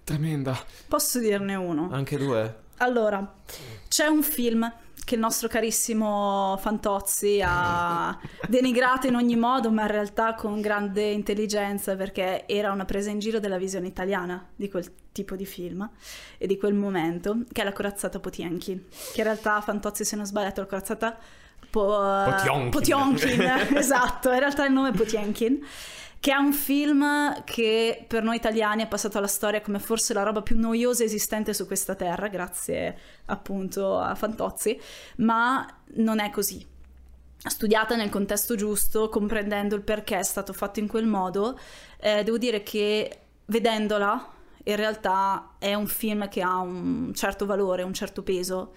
tremenda. 0.05 0.59
Posso 0.89 1.19
dirne 1.19 1.55
uno? 1.55 1.89
Anche 1.93 2.17
due? 2.17 2.69
Allora, 2.79 3.35
c'è 3.89 4.07
un 4.07 4.23
film 4.23 4.73
che 5.05 5.15
il 5.15 5.21
nostro 5.21 5.49
carissimo 5.49 6.57
Fantozzi 6.61 7.43
ha 7.45 8.19
denigrato 8.49 9.07
in 9.07 9.15
ogni 9.15 9.37
modo, 9.37 9.71
ma 9.71 9.83
in 9.83 9.89
realtà 9.89 10.35
con 10.35 10.61
grande 10.61 11.03
intelligenza, 11.03 11.97
perché 11.97 12.47
era 12.47 12.71
una 12.73 12.85
presa 12.85 13.11
in 13.11 13.19
giro 13.19 13.41
della 13.41 13.59
visione 13.59 13.87
italiana 13.87 14.47
di 14.55 14.69
quel 14.69 14.91
tipo 15.13 15.37
di 15.37 15.47
film 15.47 15.89
e 16.39 16.47
di 16.47 16.57
quel 16.57 16.75
momento, 16.75 17.39
che 17.51 17.63
è 17.63 17.65
la 17.65 17.73
corazzata 17.73 18.21
Potienkin, 18.21 18.85
che 19.13 19.19
in 19.19 19.25
realtà 19.25 19.61
Fantozzi, 19.61 20.05
se 20.05 20.17
non 20.17 20.27
sbagliato, 20.27 20.61
la 20.61 20.67
corazzata 20.67 21.19
po- 21.71 22.25
Potionkin. 22.25 22.71
Potionkin 22.71 23.41
esatto, 23.77 24.31
in 24.33 24.39
realtà 24.39 24.67
il 24.67 24.73
nome 24.73 24.91
è 24.91 24.93
Potienkin 24.93 25.65
che 26.21 26.33
è 26.33 26.37
un 26.37 26.53
film 26.53 27.43
che 27.45 28.05
per 28.07 28.23
noi 28.23 28.37
italiani 28.37 28.83
è 28.83 28.87
passato 28.87 29.17
alla 29.17 29.27
storia 29.27 29.63
come 29.63 29.79
forse 29.79 30.13
la 30.13 30.23
roba 30.23 30.43
più 30.43 30.59
noiosa 30.59 31.03
esistente 31.03 31.55
su 31.55 31.67
questa 31.67 31.95
terra, 31.95 32.29
grazie 32.29 32.99
appunto 33.27 33.99
a 33.99 34.15
Fantozzi, 34.15 34.79
ma 35.17 35.67
non 35.95 36.21
è 36.21 36.29
così. 36.29 36.65
Studiata 37.43 37.97
nel 37.97 38.11
contesto 38.11 38.55
giusto, 38.55 39.09
comprendendo 39.09 39.75
il 39.75 39.81
perché 39.81 40.19
è 40.19 40.23
stato 40.23 40.53
fatto 40.53 40.79
in 40.79 40.89
quel 40.89 41.07
modo, 41.07 41.59
eh, 41.99 42.23
devo 42.23 42.37
dire 42.37 42.63
che 42.63 43.21
vedendola 43.47 44.33
in 44.65 44.77
realtà 44.77 45.55
è 45.59 45.73
un 45.73 45.87
film 45.87 46.29
che 46.29 46.43
ha 46.43 46.59
un 46.59 47.13
certo 47.15 47.47
valore, 47.47 47.83
un 47.83 47.95
certo 47.95 48.23
peso 48.23 48.75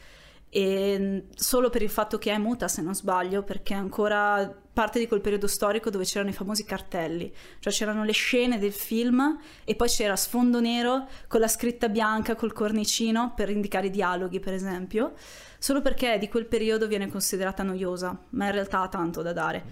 e 0.56 1.26
solo 1.34 1.72
per 1.72 1.82
il 1.82 1.90
fatto 1.90 2.20
che 2.20 2.32
è 2.32 2.38
muta 2.38 2.68
se 2.68 2.84
non 2.84 2.94
sbaglio 2.94 3.42
perché 3.42 3.74
ancora 3.74 4.56
parte 4.72 5.00
di 5.00 5.08
quel 5.08 5.20
periodo 5.20 5.48
storico 5.48 5.90
dove 5.90 6.04
c'erano 6.04 6.30
i 6.30 6.34
famosi 6.34 6.64
cartelli. 6.64 7.34
Cioè 7.58 7.74
c'erano 7.74 8.04
le 8.04 8.12
scene 8.12 8.60
del 8.60 8.72
film 8.72 9.40
e 9.64 9.76
poi 9.76 9.88
c'era 9.88 10.16
sfondo 10.16 10.60
nero 10.60 11.08
con 11.28 11.40
la 11.40 11.48
scritta 11.48 11.90
bianca 11.90 12.36
col 12.36 12.54
cornicino 12.54 13.34
per 13.36 13.50
indicare 13.50 13.88
i 13.88 13.90
dialoghi 13.90 14.40
per 14.40 14.54
esempio. 14.54 15.14
Solo 15.58 15.82
perché 15.82 16.20
di 16.20 16.30
quel 16.30 16.46
periodo 16.46 16.86
viene 16.86 17.10
considerata 17.10 17.64
noiosa 17.64 18.16
ma 18.30 18.46
in 18.46 18.52
realtà 18.52 18.82
ha 18.82 18.90
tanto 18.90 19.24
da 19.24 19.34
dare. 19.34 19.64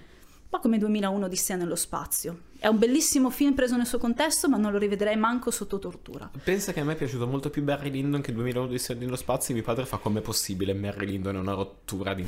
Po' 0.50 0.58
come 0.58 0.80
2001 0.80 1.26
Odissea 1.26 1.58
nello 1.58 1.76
spazio. 1.76 2.50
È 2.62 2.68
un 2.68 2.78
bellissimo 2.78 3.32
film 3.32 3.56
preso 3.56 3.76
nel 3.76 3.88
suo 3.88 3.98
contesto, 3.98 4.48
ma 4.48 4.56
non 4.56 4.72
lo 4.72 4.78
rivedrei 4.78 5.16
manco 5.16 5.50
sotto 5.50 5.80
tortura. 5.80 6.30
Pensa 6.44 6.72
che 6.72 6.82
a 6.82 6.84
me 6.84 6.94
è 6.94 6.96
piaciuto 6.96 7.26
molto 7.26 7.50
più 7.50 7.64
Barry 7.64 7.90
Lyndon 7.90 8.22
che 8.22 8.32
2001 8.34 8.68
Odissea 8.68 8.96
nello 8.98 9.16
spazio. 9.16 9.56
Mio 9.56 9.64
padre 9.64 9.88
fa 9.88 9.98
come 9.98 10.22
possibile. 10.22 10.76
Barry 10.76 11.08
Lyndon 11.08 11.38
è 11.38 11.40
una 11.40 11.54
rottura 11.54 12.14
di. 12.14 12.24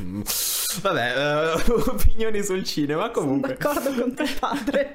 Vabbè, 0.82 1.54
uh, 1.56 1.74
opinioni 1.88 2.42
sul 2.42 2.64
cinema. 2.64 3.12
Comunque, 3.12 3.58
Sono 3.62 3.74
d'accordo 3.76 4.02
con 4.02 4.16
tuo 4.16 4.26
padre. 4.40 4.92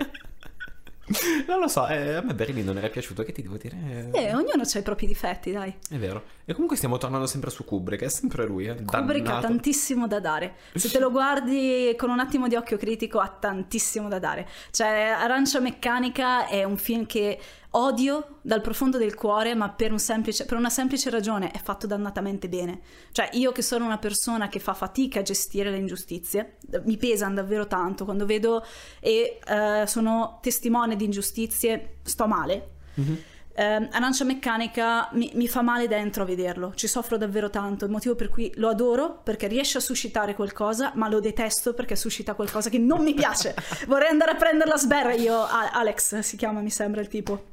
Non 1.46 1.60
lo 1.60 1.68
so, 1.68 1.86
eh, 1.86 2.14
a 2.14 2.20
me 2.20 2.34
Berlino 2.34 2.66
non 2.66 2.78
era 2.78 2.88
piaciuto, 2.88 3.22
che 3.22 3.32
ti 3.32 3.40
devo 3.40 3.56
dire? 3.56 4.10
Eh, 4.12 4.34
ognuno 4.34 4.62
ha 4.62 4.78
i 4.78 4.82
propri 4.82 5.06
difetti, 5.06 5.52
dai. 5.52 5.74
È 5.88 5.96
vero. 5.96 6.22
E 6.48 6.52
comunque 6.54 6.78
stiamo 6.78 6.96
tornando 6.96 7.26
sempre 7.26 7.50
su 7.50 7.62
Kubrick, 7.62 8.04
è 8.04 8.08
sempre 8.08 8.46
lui, 8.46 8.64
eh. 8.64 8.82
Kubrick 8.82 9.26
ha 9.26 9.32
dannato. 9.32 9.48
tantissimo 9.48 10.06
da 10.06 10.18
dare. 10.18 10.54
Se 10.74 10.88
te 10.88 10.98
lo 10.98 11.10
guardi 11.10 11.94
con 11.98 12.08
un 12.08 12.20
attimo 12.20 12.48
di 12.48 12.54
occhio 12.54 12.78
critico, 12.78 13.18
ha 13.18 13.28
tantissimo 13.28 14.08
da 14.08 14.18
dare. 14.18 14.48
Cioè, 14.70 15.14
Arancia 15.14 15.60
Meccanica 15.60 16.46
è 16.46 16.64
un 16.64 16.78
film 16.78 17.04
che 17.04 17.38
odio 17.72 18.38
dal 18.40 18.62
profondo 18.62 18.96
del 18.96 19.14
cuore, 19.14 19.54
ma 19.54 19.68
per, 19.68 19.92
un 19.92 19.98
semplice- 19.98 20.46
per 20.46 20.56
una 20.56 20.70
semplice 20.70 21.10
ragione 21.10 21.50
è 21.50 21.58
fatto 21.58 21.86
dannatamente 21.86 22.48
bene. 22.48 22.80
Cioè, 23.12 23.28
io 23.32 23.52
che 23.52 23.60
sono 23.60 23.84
una 23.84 23.98
persona 23.98 24.48
che 24.48 24.58
fa 24.58 24.72
fatica 24.72 25.20
a 25.20 25.22
gestire 25.22 25.70
le 25.70 25.76
ingiustizie, 25.76 26.56
mi 26.86 26.96
pesano 26.96 27.34
davvero 27.34 27.66
tanto 27.66 28.06
quando 28.06 28.24
vedo 28.24 28.64
e 29.00 29.38
eh, 29.46 29.84
sono 29.86 30.38
testimone 30.40 30.96
di 30.96 31.04
ingiustizie, 31.04 31.96
sto 32.04 32.26
male. 32.26 32.70
Mhm. 32.94 33.18
Eh, 33.58 33.88
Arancia 33.90 34.22
Meccanica 34.22 35.08
mi, 35.14 35.32
mi 35.34 35.48
fa 35.48 35.62
male 35.62 35.88
dentro 35.88 36.22
a 36.22 36.26
vederlo, 36.26 36.74
ci 36.76 36.86
soffro 36.86 37.16
davvero 37.16 37.50
tanto, 37.50 37.86
il 37.86 37.90
motivo 37.90 38.14
per 38.14 38.28
cui 38.28 38.52
lo 38.54 38.68
adoro 38.68 39.18
perché 39.20 39.48
riesce 39.48 39.78
a 39.78 39.80
suscitare 39.80 40.36
qualcosa, 40.36 40.92
ma 40.94 41.08
lo 41.08 41.18
detesto 41.18 41.74
perché 41.74 41.96
suscita 41.96 42.34
qualcosa 42.34 42.70
che 42.70 42.78
non 42.78 43.02
mi 43.02 43.14
piace. 43.14 43.56
Vorrei 43.88 44.10
andare 44.10 44.30
a 44.30 44.34
prendere 44.36 44.70
la 44.70 44.76
sberra 44.76 45.12
io, 45.12 45.44
Alex 45.44 46.20
si 46.20 46.36
chiama, 46.36 46.60
mi 46.60 46.70
sembra 46.70 47.00
il 47.00 47.08
tipo. 47.08 47.46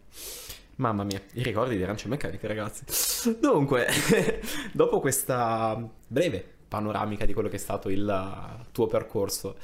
Mamma 0.75 1.03
mia, 1.03 1.19
i 1.33 1.41
ricordi 1.41 1.75
di 1.75 1.81
Arancia 1.81 2.07
Meccanica, 2.07 2.47
ragazzi. 2.47 3.39
Dunque, 3.39 3.88
dopo 4.74 5.00
questa 5.00 5.75
breve 6.05 6.47
panoramica 6.67 7.25
di 7.25 7.33
quello 7.33 7.50
che 7.50 7.55
è 7.55 7.59
stato 7.59 7.89
il 7.89 8.65
tuo 8.71 8.85
percorso, 8.85 9.57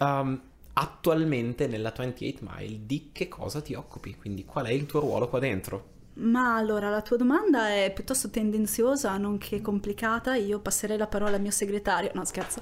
um, 0.00 0.38
attualmente 0.78 1.66
nella 1.66 1.92
28 1.94 2.46
Mile 2.48 2.80
di 2.86 3.10
che 3.12 3.28
cosa 3.28 3.60
ti 3.60 3.74
occupi? 3.74 4.16
Quindi 4.16 4.44
qual 4.44 4.66
è 4.66 4.70
il 4.70 4.86
tuo 4.86 5.00
ruolo 5.00 5.28
qua 5.28 5.40
dentro? 5.40 5.96
Ma 6.18 6.56
allora, 6.56 6.88
la 6.90 7.00
tua 7.00 7.16
domanda 7.16 7.68
è 7.68 7.92
piuttosto 7.92 8.28
tendenziosa, 8.28 9.16
nonché 9.18 9.60
complicata. 9.60 10.34
Io 10.34 10.58
passerei 10.58 10.96
la 10.96 11.06
parola 11.06 11.36
al 11.36 11.40
mio 11.40 11.52
segretario. 11.52 12.10
No, 12.14 12.24
scherzo. 12.24 12.60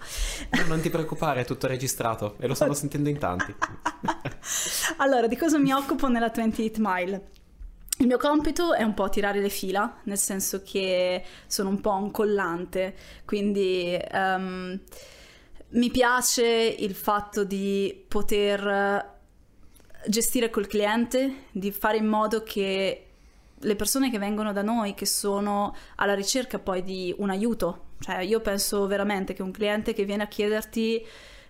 No, 0.51 0.67
non 0.67 0.81
ti 0.81 0.91
preoccupare, 0.91 1.41
è 1.41 1.45
tutto 1.45 1.67
registrato 1.67 2.37
e 2.39 2.47
lo 2.47 2.55
stanno 2.55 2.75
sentendo 2.75 3.09
in 3.09 3.19
tanti. 3.19 3.55
allora, 4.99 5.27
di 5.27 5.37
cosa 5.37 5.59
mi 5.59 5.73
occupo 5.73 6.09
nella 6.09 6.31
28 6.35 6.79
Mile? 6.79 7.29
Il 7.99 8.07
mio 8.07 8.19
compito 8.19 8.75
è 8.75 8.83
un 8.83 8.93
po' 8.93 9.09
tirare 9.09 9.41
le 9.41 9.49
fila, 9.49 10.01
nel 10.05 10.19
senso 10.19 10.63
che 10.63 11.23
sono 11.47 11.71
un 11.71 11.81
po' 11.81 11.95
un 11.95 12.11
collante, 12.11 12.95
quindi 13.25 13.99
ehm, 13.99 14.81
mi 15.76 15.90
piace 15.90 16.45
il 16.45 16.95
fatto 16.95 17.45
di 17.45 18.04
poter 18.09 19.14
gestire 20.06 20.50
col 20.50 20.66
cliente, 20.66 21.45
di 21.52 21.71
fare 21.71 21.99
in 21.99 22.06
modo 22.06 22.42
che 22.42 23.02
le 23.59 23.76
persone 23.76 24.11
che 24.11 24.18
vengono 24.18 24.52
da 24.52 24.62
noi, 24.62 24.95
che 24.95 25.06
sono 25.06 25.75
alla 25.97 26.14
ricerca 26.14 26.59
poi 26.59 26.83
di 26.83 27.14
un 27.18 27.30
aiuto, 27.30 27.85
cioè 28.00 28.21
io 28.21 28.40
penso 28.40 28.87
veramente 28.87 29.35
che 29.35 29.42
un 29.42 29.50
cliente 29.50 29.92
che 29.92 30.04
viene 30.04 30.23
a 30.23 30.28
chiederti 30.28 31.04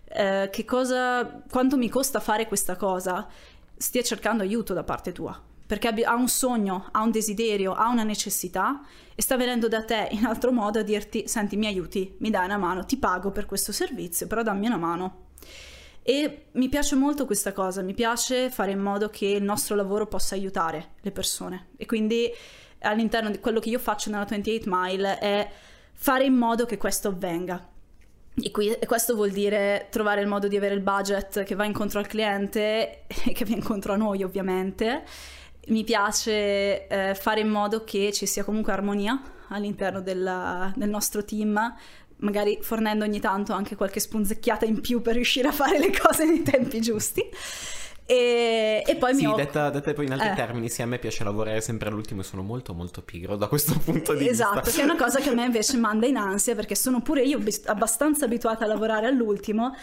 eh, 0.08 0.48
che 0.52 0.64
cosa, 0.64 1.42
quanto 1.48 1.76
mi 1.76 1.88
costa 1.88 2.20
fare 2.20 2.46
questa 2.46 2.76
cosa, 2.76 3.28
stia 3.76 4.02
cercando 4.02 4.42
aiuto 4.42 4.72
da 4.72 4.84
parte 4.84 5.12
tua 5.12 5.40
perché 5.66 5.88
ha 5.88 6.14
un 6.14 6.28
sogno, 6.28 6.88
ha 6.92 7.02
un 7.02 7.10
desiderio, 7.10 7.72
ha 7.72 7.88
una 7.88 8.04
necessità 8.04 8.82
e 9.14 9.22
sta 9.22 9.36
venendo 9.36 9.66
da 9.66 9.84
te 9.84 10.08
in 10.12 10.24
altro 10.24 10.52
modo 10.52 10.78
a 10.78 10.82
dirti 10.82 11.26
senti 11.26 11.56
mi 11.56 11.66
aiuti, 11.66 12.14
mi 12.18 12.30
dai 12.30 12.44
una 12.44 12.58
mano, 12.58 12.84
ti 12.84 12.96
pago 12.96 13.30
per 13.30 13.46
questo 13.46 13.72
servizio, 13.72 14.26
però 14.26 14.42
dammi 14.42 14.66
una 14.66 14.76
mano. 14.76 15.24
E 16.02 16.46
mi 16.52 16.68
piace 16.68 16.94
molto 16.94 17.26
questa 17.26 17.52
cosa, 17.52 17.82
mi 17.82 17.94
piace 17.94 18.48
fare 18.48 18.70
in 18.70 18.78
modo 18.78 19.08
che 19.08 19.26
il 19.26 19.42
nostro 19.42 19.74
lavoro 19.74 20.06
possa 20.06 20.36
aiutare 20.36 20.92
le 21.00 21.10
persone 21.10 21.70
e 21.76 21.84
quindi 21.84 22.30
all'interno 22.80 23.30
di 23.30 23.40
quello 23.40 23.58
che 23.58 23.70
io 23.70 23.80
faccio 23.80 24.10
nella 24.10 24.24
28 24.24 24.66
Mile 24.68 25.18
è 25.18 25.50
fare 25.94 26.24
in 26.24 26.34
modo 26.34 26.64
che 26.64 26.76
questo 26.76 27.08
avvenga. 27.08 27.74
E, 28.40 28.50
qui, 28.50 28.68
e, 28.68 28.86
questo 28.86 29.14
vuol 29.14 29.30
dire 29.30 29.88
trovare 29.90 30.20
il 30.20 30.26
modo 30.28 30.46
di 30.46 30.56
avere 30.56 30.74
il 30.74 30.82
budget 30.82 31.42
che 31.42 31.54
va 31.54 31.64
incontro 31.64 31.98
al 31.98 32.06
cliente 32.06 33.06
e 33.24 33.32
che 33.32 33.44
va 33.44 33.54
incontro 33.54 33.94
a 33.94 33.96
noi 33.96 34.22
ovviamente 34.22 35.04
mi 35.66 35.84
piace 35.84 36.86
eh, 36.86 37.14
fare 37.14 37.40
in 37.40 37.48
modo 37.48 37.84
che 37.84 38.12
ci 38.12 38.26
sia 38.26 38.44
comunque 38.44 38.72
armonia 38.72 39.20
all'interno 39.48 40.00
della, 40.00 40.72
del 40.76 40.88
nostro 40.88 41.24
team, 41.24 41.74
magari 42.18 42.58
fornendo 42.62 43.04
ogni 43.04 43.20
tanto 43.20 43.52
anche 43.52 43.76
qualche 43.76 44.00
spunzecchiata 44.00 44.64
in 44.64 44.80
più 44.80 45.02
per 45.02 45.14
riuscire 45.14 45.48
a 45.48 45.52
fare 45.52 45.78
le 45.78 45.90
cose 45.96 46.24
nei 46.24 46.42
tempi 46.42 46.80
giusti. 46.80 47.22
E, 48.08 48.84
e 48.86 48.96
poi 48.96 49.14
sì, 49.16 49.26
mi 49.26 49.32
ho... 49.32 49.34
detta, 49.34 49.68
detta 49.68 49.92
poi 49.92 50.04
in 50.06 50.12
altri 50.12 50.28
Eh. 50.28 50.34
termini, 50.34 50.68
sì, 50.68 50.80
a 50.80 50.86
me 50.86 50.98
piace 51.00 51.24
lavorare 51.24 51.60
sempre 51.60 51.88
all'ultimo 51.88 52.20
e 52.20 52.24
sono 52.24 52.42
molto 52.42 52.72
molto 52.72 53.02
pigro 53.02 53.34
da 53.34 53.48
questo 53.48 53.76
punto 53.84 54.14
di 54.14 54.28
Esatto, 54.28 54.60
vista. 54.60 54.70
che 54.70 54.80
è 54.80 54.84
una 54.84 54.96
cosa 54.96 55.18
che 55.18 55.30
a 55.30 55.34
me 55.34 55.44
invece 55.44 55.76
manda 55.76 56.06
in 56.06 56.16
ansia 56.16 56.54
perché 56.54 56.76
sono 56.76 57.02
pure 57.02 57.22
io 57.22 57.40
abbastanza 57.64 58.24
abituata 58.24 58.64
a 58.64 58.68
lavorare 58.68 59.06
all'ultimo. 59.08 59.74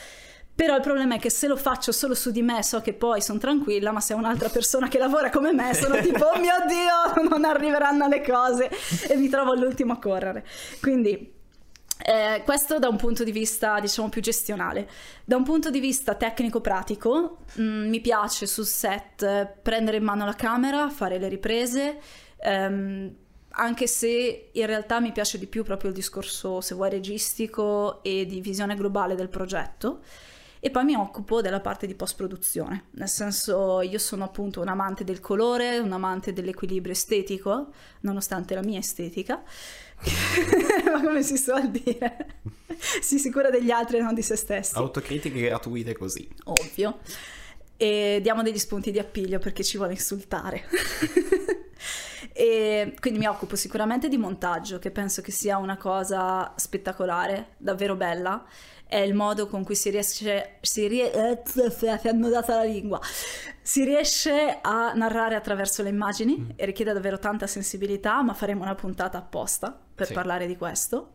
Però 0.55 0.75
il 0.75 0.81
problema 0.81 1.15
è 1.15 1.19
che 1.19 1.31
se 1.31 1.47
lo 1.47 1.55
faccio 1.55 1.91
solo 1.91 2.13
su 2.13 2.29
di 2.29 2.43
me 2.43 2.61
so 2.61 2.79
che 2.81 2.93
poi 2.93 3.21
sono 3.21 3.39
tranquilla, 3.39 3.91
ma 3.91 3.99
se 3.99 4.13
è 4.13 4.17
un'altra 4.17 4.49
persona 4.49 4.87
che 4.87 4.99
lavora 4.99 5.29
come 5.31 5.51
me 5.51 5.73
sono 5.73 5.95
tipo, 6.01 6.25
oh 6.25 6.39
mio 6.39 6.53
Dio, 6.67 7.27
non 7.27 7.43
arriveranno 7.43 8.07
le 8.07 8.21
cose 8.21 8.69
e 9.07 9.15
mi 9.15 9.29
trovo 9.29 9.53
all'ultimo 9.53 9.93
a 9.93 9.99
correre. 9.99 10.45
Quindi 10.79 11.41
eh, 12.05 12.41
questo 12.43 12.79
da 12.79 12.89
un 12.89 12.97
punto 12.97 13.23
di 13.23 13.31
vista, 13.31 13.79
diciamo, 13.79 14.09
più 14.09 14.21
gestionale. 14.21 14.89
Da 15.23 15.37
un 15.37 15.43
punto 15.43 15.69
di 15.69 15.79
vista 15.79 16.15
tecnico-pratico, 16.15 17.37
mh, 17.55 17.63
mi 17.63 18.01
piace 18.01 18.45
sul 18.45 18.65
set 18.65 19.23
eh, 19.23 19.47
prendere 19.61 19.97
in 19.97 20.03
mano 20.03 20.25
la 20.25 20.33
camera, 20.33 20.89
fare 20.89 21.17
le 21.17 21.29
riprese, 21.29 21.99
ehm, 22.37 23.15
anche 23.55 23.87
se 23.87 24.49
in 24.51 24.65
realtà 24.65 24.99
mi 24.99 25.11
piace 25.11 25.37
di 25.37 25.47
più 25.47 25.63
proprio 25.63 25.89
il 25.89 25.95
discorso, 25.95 26.59
se 26.59 26.75
vuoi, 26.75 26.89
registico 26.89 28.03
e 28.03 28.25
di 28.25 28.41
visione 28.41 28.75
globale 28.75 29.15
del 29.15 29.29
progetto. 29.29 30.01
E 30.65 30.69
poi 30.69 30.85
mi 30.85 30.95
occupo 30.95 31.41
della 31.41 31.59
parte 31.59 31.85
di 31.87 31.93
post-produzione, 31.93 32.85
nel 32.91 33.09
senso 33.09 33.81
io 33.81 33.99
sono 33.99 34.23
appunto 34.23 34.61
un 34.61 34.69
amante 34.69 35.03
del 35.03 35.19
colore, 35.19 35.79
un 35.79 35.91
amante 35.91 36.31
dell'equilibrio 36.31 36.93
estetico, 36.93 37.73
nonostante 37.99 38.55
la 38.55 38.61
mia 38.61 38.79
estetica, 38.79 39.43
ma 40.85 41.01
come 41.01 41.21
si 41.21 41.35
suol 41.35 41.69
dire, 41.69 42.39
si 43.01 43.19
sicura 43.19 43.49
degli 43.49 43.71
altri 43.71 43.97
e 43.97 44.01
non 44.03 44.13
di 44.13 44.21
se 44.21 44.37
stessi, 44.37 44.77
Autocritiche 44.77 45.41
gratuite 45.41 45.97
così. 45.97 46.25
ovvio. 46.45 46.99
E 47.75 48.19
diamo 48.21 48.41
degli 48.41 48.57
spunti 48.57 48.89
di 48.91 48.99
appiglio 48.99 49.39
perché 49.39 49.65
ci 49.65 49.75
vuole 49.75 49.91
insultare. 49.91 50.63
e 52.31 52.95
quindi 53.01 53.19
mi 53.19 53.27
occupo 53.27 53.57
sicuramente 53.57 54.07
di 54.07 54.17
montaggio, 54.17 54.79
che 54.79 54.91
penso 54.91 55.21
che 55.21 55.31
sia 55.33 55.57
una 55.57 55.75
cosa 55.75 56.53
spettacolare, 56.55 57.55
davvero 57.57 57.97
bella. 57.97 58.45
È 58.93 58.99
il 58.99 59.15
modo 59.15 59.47
con 59.47 59.63
cui 59.63 59.73
si 59.73 59.89
riesce. 59.89 60.57
Si 60.61 60.87
rie- 60.87 61.11
eh, 61.11 61.41
si 61.71 61.85
è 61.87 62.09
annodata 62.09 62.57
la 62.57 62.63
lingua. 62.63 62.99
Si 63.59 63.83
riesce 63.83 64.59
a 64.61 64.93
narrare 64.93 65.33
attraverso 65.33 65.81
le 65.81 65.89
immagini 65.89 66.53
e 66.55 66.63
richiede 66.65 66.93
davvero 66.93 67.17
tanta 67.17 67.47
sensibilità, 67.47 68.21
ma 68.21 68.35
faremo 68.35 68.61
una 68.61 68.75
puntata 68.75 69.17
apposta 69.17 69.75
per 69.95 70.05
Sì. 70.05 70.13
parlare 70.13 70.45
di 70.45 70.55
questo. 70.57 71.13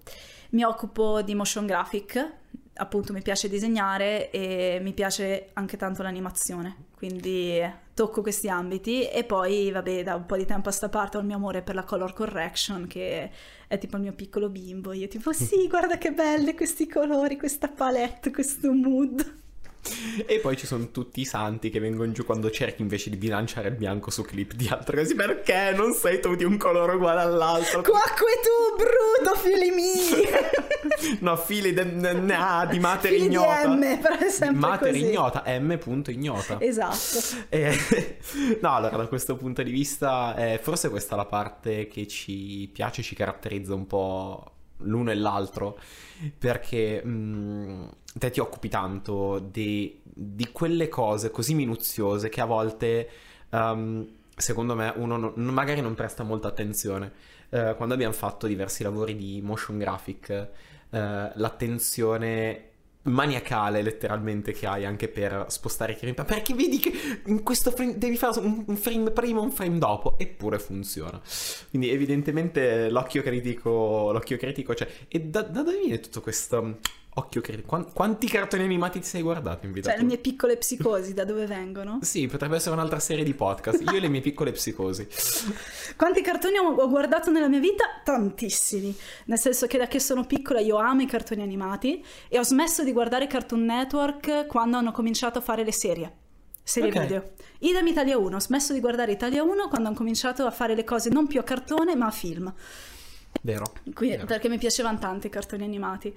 Mi 0.50 0.64
occupo 0.64 1.22
di 1.22 1.36
motion 1.36 1.66
graphic, 1.66 2.32
appunto 2.74 3.12
mi 3.12 3.22
piace 3.22 3.48
disegnare 3.48 4.30
e 4.32 4.80
mi 4.82 4.92
piace 4.92 5.50
anche 5.52 5.76
tanto 5.76 6.02
l'animazione, 6.02 6.86
quindi 6.96 7.60
tocco 7.98 8.22
questi 8.22 8.48
ambiti 8.48 9.08
e 9.08 9.24
poi 9.24 9.72
vabbè 9.72 10.04
da 10.04 10.14
un 10.14 10.24
po' 10.24 10.36
di 10.36 10.44
tempo 10.44 10.68
a 10.68 10.72
sta 10.72 10.88
parte 10.88 11.16
ho 11.16 11.20
il 11.20 11.26
mio 11.26 11.34
amore 11.34 11.62
per 11.62 11.74
la 11.74 11.82
color 11.82 12.12
correction 12.12 12.86
che 12.86 13.28
è 13.66 13.76
tipo 13.76 13.96
il 13.96 14.02
mio 14.02 14.12
piccolo 14.12 14.48
bimbo, 14.48 14.92
io 14.92 15.08
tipo 15.08 15.32
sì 15.32 15.66
guarda 15.66 15.98
che 15.98 16.12
belle 16.12 16.54
questi 16.54 16.86
colori, 16.86 17.36
questa 17.36 17.66
palette, 17.66 18.30
questo 18.30 18.72
mood. 18.72 19.47
E 20.26 20.38
poi 20.40 20.56
ci 20.56 20.66
sono 20.66 20.90
tutti 20.90 21.20
i 21.20 21.24
santi 21.24 21.70
che 21.70 21.80
vengono 21.80 22.12
giù 22.12 22.24
quando 22.24 22.50
cerchi 22.50 22.82
invece 22.82 23.10
di 23.10 23.16
bilanciare 23.16 23.68
il 23.68 23.74
bianco 23.74 24.10
su 24.10 24.22
clip 24.22 24.52
di 24.54 24.68
altre 24.68 25.02
cose. 25.02 25.14
Perché 25.14 25.72
non 25.76 25.92
sei 25.92 26.20
tu 26.20 26.34
di 26.34 26.44
un 26.44 26.56
colore 26.56 26.94
uguale 26.94 27.20
all'altro? 27.20 27.82
Quacque 27.82 28.32
tu 28.42 28.76
bruto 28.76 29.38
figli 29.38 29.72
miei! 29.72 30.26
No, 31.20 31.36
fili 31.36 31.72
de- 31.72 31.84
ne 31.84 32.34
ha 32.34 32.66
di 32.66 32.78
mater 32.78 33.10
Figli 33.12 33.28
di 33.28 33.34
ignota. 33.34 33.68
M, 33.68 33.98
però 34.00 34.16
è 34.18 34.30
sempre 34.30 34.56
Mater 34.58 34.90
così. 34.90 35.04
ignota, 35.04 35.44
M 35.46 35.78
punto 35.78 36.10
ignota. 36.10 36.60
Esatto. 36.60 37.46
Eh, 37.48 38.18
no, 38.60 38.74
allora 38.74 38.96
da 38.96 39.06
questo 39.06 39.36
punto 39.36 39.62
di 39.62 39.70
vista, 39.70 40.34
eh, 40.36 40.58
forse 40.60 40.88
questa 40.88 41.14
è 41.14 41.18
la 41.18 41.24
parte 41.26 41.86
che 41.88 42.06
ci 42.06 42.68
piace, 42.72 43.02
ci 43.02 43.14
caratterizza 43.14 43.74
un 43.74 43.86
po' 43.86 44.52
l'uno 44.78 45.10
e 45.10 45.14
l'altro, 45.14 45.78
perché 46.38 47.04
mh, 47.04 47.90
te 48.18 48.30
ti 48.30 48.40
occupi 48.40 48.68
tanto 48.68 49.38
di, 49.38 50.00
di 50.02 50.50
quelle 50.52 50.88
cose 50.88 51.30
così 51.30 51.54
minuziose 51.54 52.28
che 52.28 52.40
a 52.40 52.44
volte, 52.46 53.08
um, 53.50 54.06
secondo 54.36 54.74
me, 54.74 54.92
uno 54.96 55.16
non- 55.16 55.32
magari 55.36 55.80
non 55.80 55.94
presta 55.94 56.22
molta 56.22 56.48
attenzione. 56.48 57.12
Eh, 57.50 57.74
quando 57.76 57.94
abbiamo 57.94 58.12
fatto 58.12 58.46
diversi 58.46 58.82
lavori 58.82 59.16
di 59.16 59.40
motion 59.42 59.78
graphic, 59.78 60.30
eh, 60.30 60.48
l'attenzione 61.34 62.67
maniacale 63.08 63.82
letteralmente 63.82 64.52
che 64.52 64.66
hai 64.66 64.84
anche 64.84 65.08
per 65.08 65.46
spostare 65.48 65.92
i 65.92 65.96
frame 65.96 66.14
perché 66.24 66.54
vedi 66.54 66.78
che 66.78 66.92
in 67.26 67.42
questo 67.42 67.70
frame 67.70 67.98
devi 67.98 68.16
fare 68.16 68.40
un, 68.40 68.76
frame 68.76 69.10
prima 69.10 69.40
un 69.40 69.50
frame 69.50 69.78
dopo 69.78 70.18
eppure 70.18 70.58
funziona. 70.58 71.20
Quindi 71.70 71.90
evidentemente 71.90 72.90
l'occhio 72.90 73.22
critico 73.22 74.10
l'occhio 74.12 74.36
critico 74.36 74.74
c'è. 74.74 74.88
E 75.08 75.20
da, 75.20 75.42
da 75.42 75.62
dove 75.62 75.78
viene 75.78 76.00
tutto 76.00 76.20
questo 76.20 76.78
Occhio 77.18 77.40
critico. 77.40 77.84
Quanti 77.92 78.28
cartoni 78.28 78.62
animati 78.62 79.00
ti 79.00 79.06
sei 79.06 79.22
guardato 79.22 79.66
in 79.66 79.72
vita? 79.72 79.90
Cioè, 79.90 79.98
le 79.98 80.04
mie 80.04 80.18
piccole 80.18 80.54
psicosi, 80.58 81.14
da 81.14 81.24
dove 81.24 81.46
vengono? 81.46 81.98
Sì, 82.02 82.28
potrebbe 82.28 82.56
essere 82.56 82.74
un'altra 82.74 83.00
serie 83.00 83.24
di 83.24 83.34
podcast. 83.34 83.82
Io 83.82 83.96
e 83.96 84.00
le 84.00 84.08
mie 84.08 84.20
piccole 84.20 84.52
psicosi. 84.52 85.08
Quanti 85.96 86.22
cartoni 86.22 86.58
ho 86.58 86.88
guardato 86.88 87.32
nella 87.32 87.48
mia 87.48 87.58
vita? 87.58 87.84
Tantissimi. 88.04 88.96
Nel 89.24 89.38
senso 89.38 89.66
che 89.66 89.78
da 89.78 89.88
che 89.88 89.98
sono 89.98 90.26
piccola 90.26 90.60
io 90.60 90.76
amo 90.76 91.02
i 91.02 91.06
cartoni 91.06 91.42
animati 91.42 92.04
e 92.28 92.38
ho 92.38 92.44
smesso 92.44 92.84
di 92.84 92.92
guardare 92.92 93.26
Cartoon 93.26 93.64
Network 93.64 94.46
quando 94.46 94.76
hanno 94.76 94.92
cominciato 94.92 95.38
a 95.38 95.40
fare 95.40 95.64
le 95.64 95.72
serie. 95.72 96.12
Serie 96.62 96.90
okay. 96.90 97.02
video. 97.02 97.30
Idem 97.60 97.86
Italia 97.88 98.16
1. 98.16 98.36
Ho 98.36 98.40
smesso 98.40 98.72
di 98.72 98.78
guardare 98.78 99.10
Italia 99.10 99.42
1 99.42 99.68
quando 99.68 99.88
hanno 99.88 99.96
cominciato 99.96 100.46
a 100.46 100.52
fare 100.52 100.76
le 100.76 100.84
cose 100.84 101.10
non 101.10 101.26
più 101.26 101.40
a 101.40 101.42
cartone 101.42 101.96
ma 101.96 102.06
a 102.06 102.12
film. 102.12 102.54
Vero. 103.42 103.72
Quindi, 103.92 104.16
Vero. 104.16 104.26
Perché 104.26 104.48
mi 104.48 104.58
piacevano 104.58 104.98
tanto 104.98 105.26
i 105.26 105.30
cartoni 105.30 105.64
animati. 105.64 106.14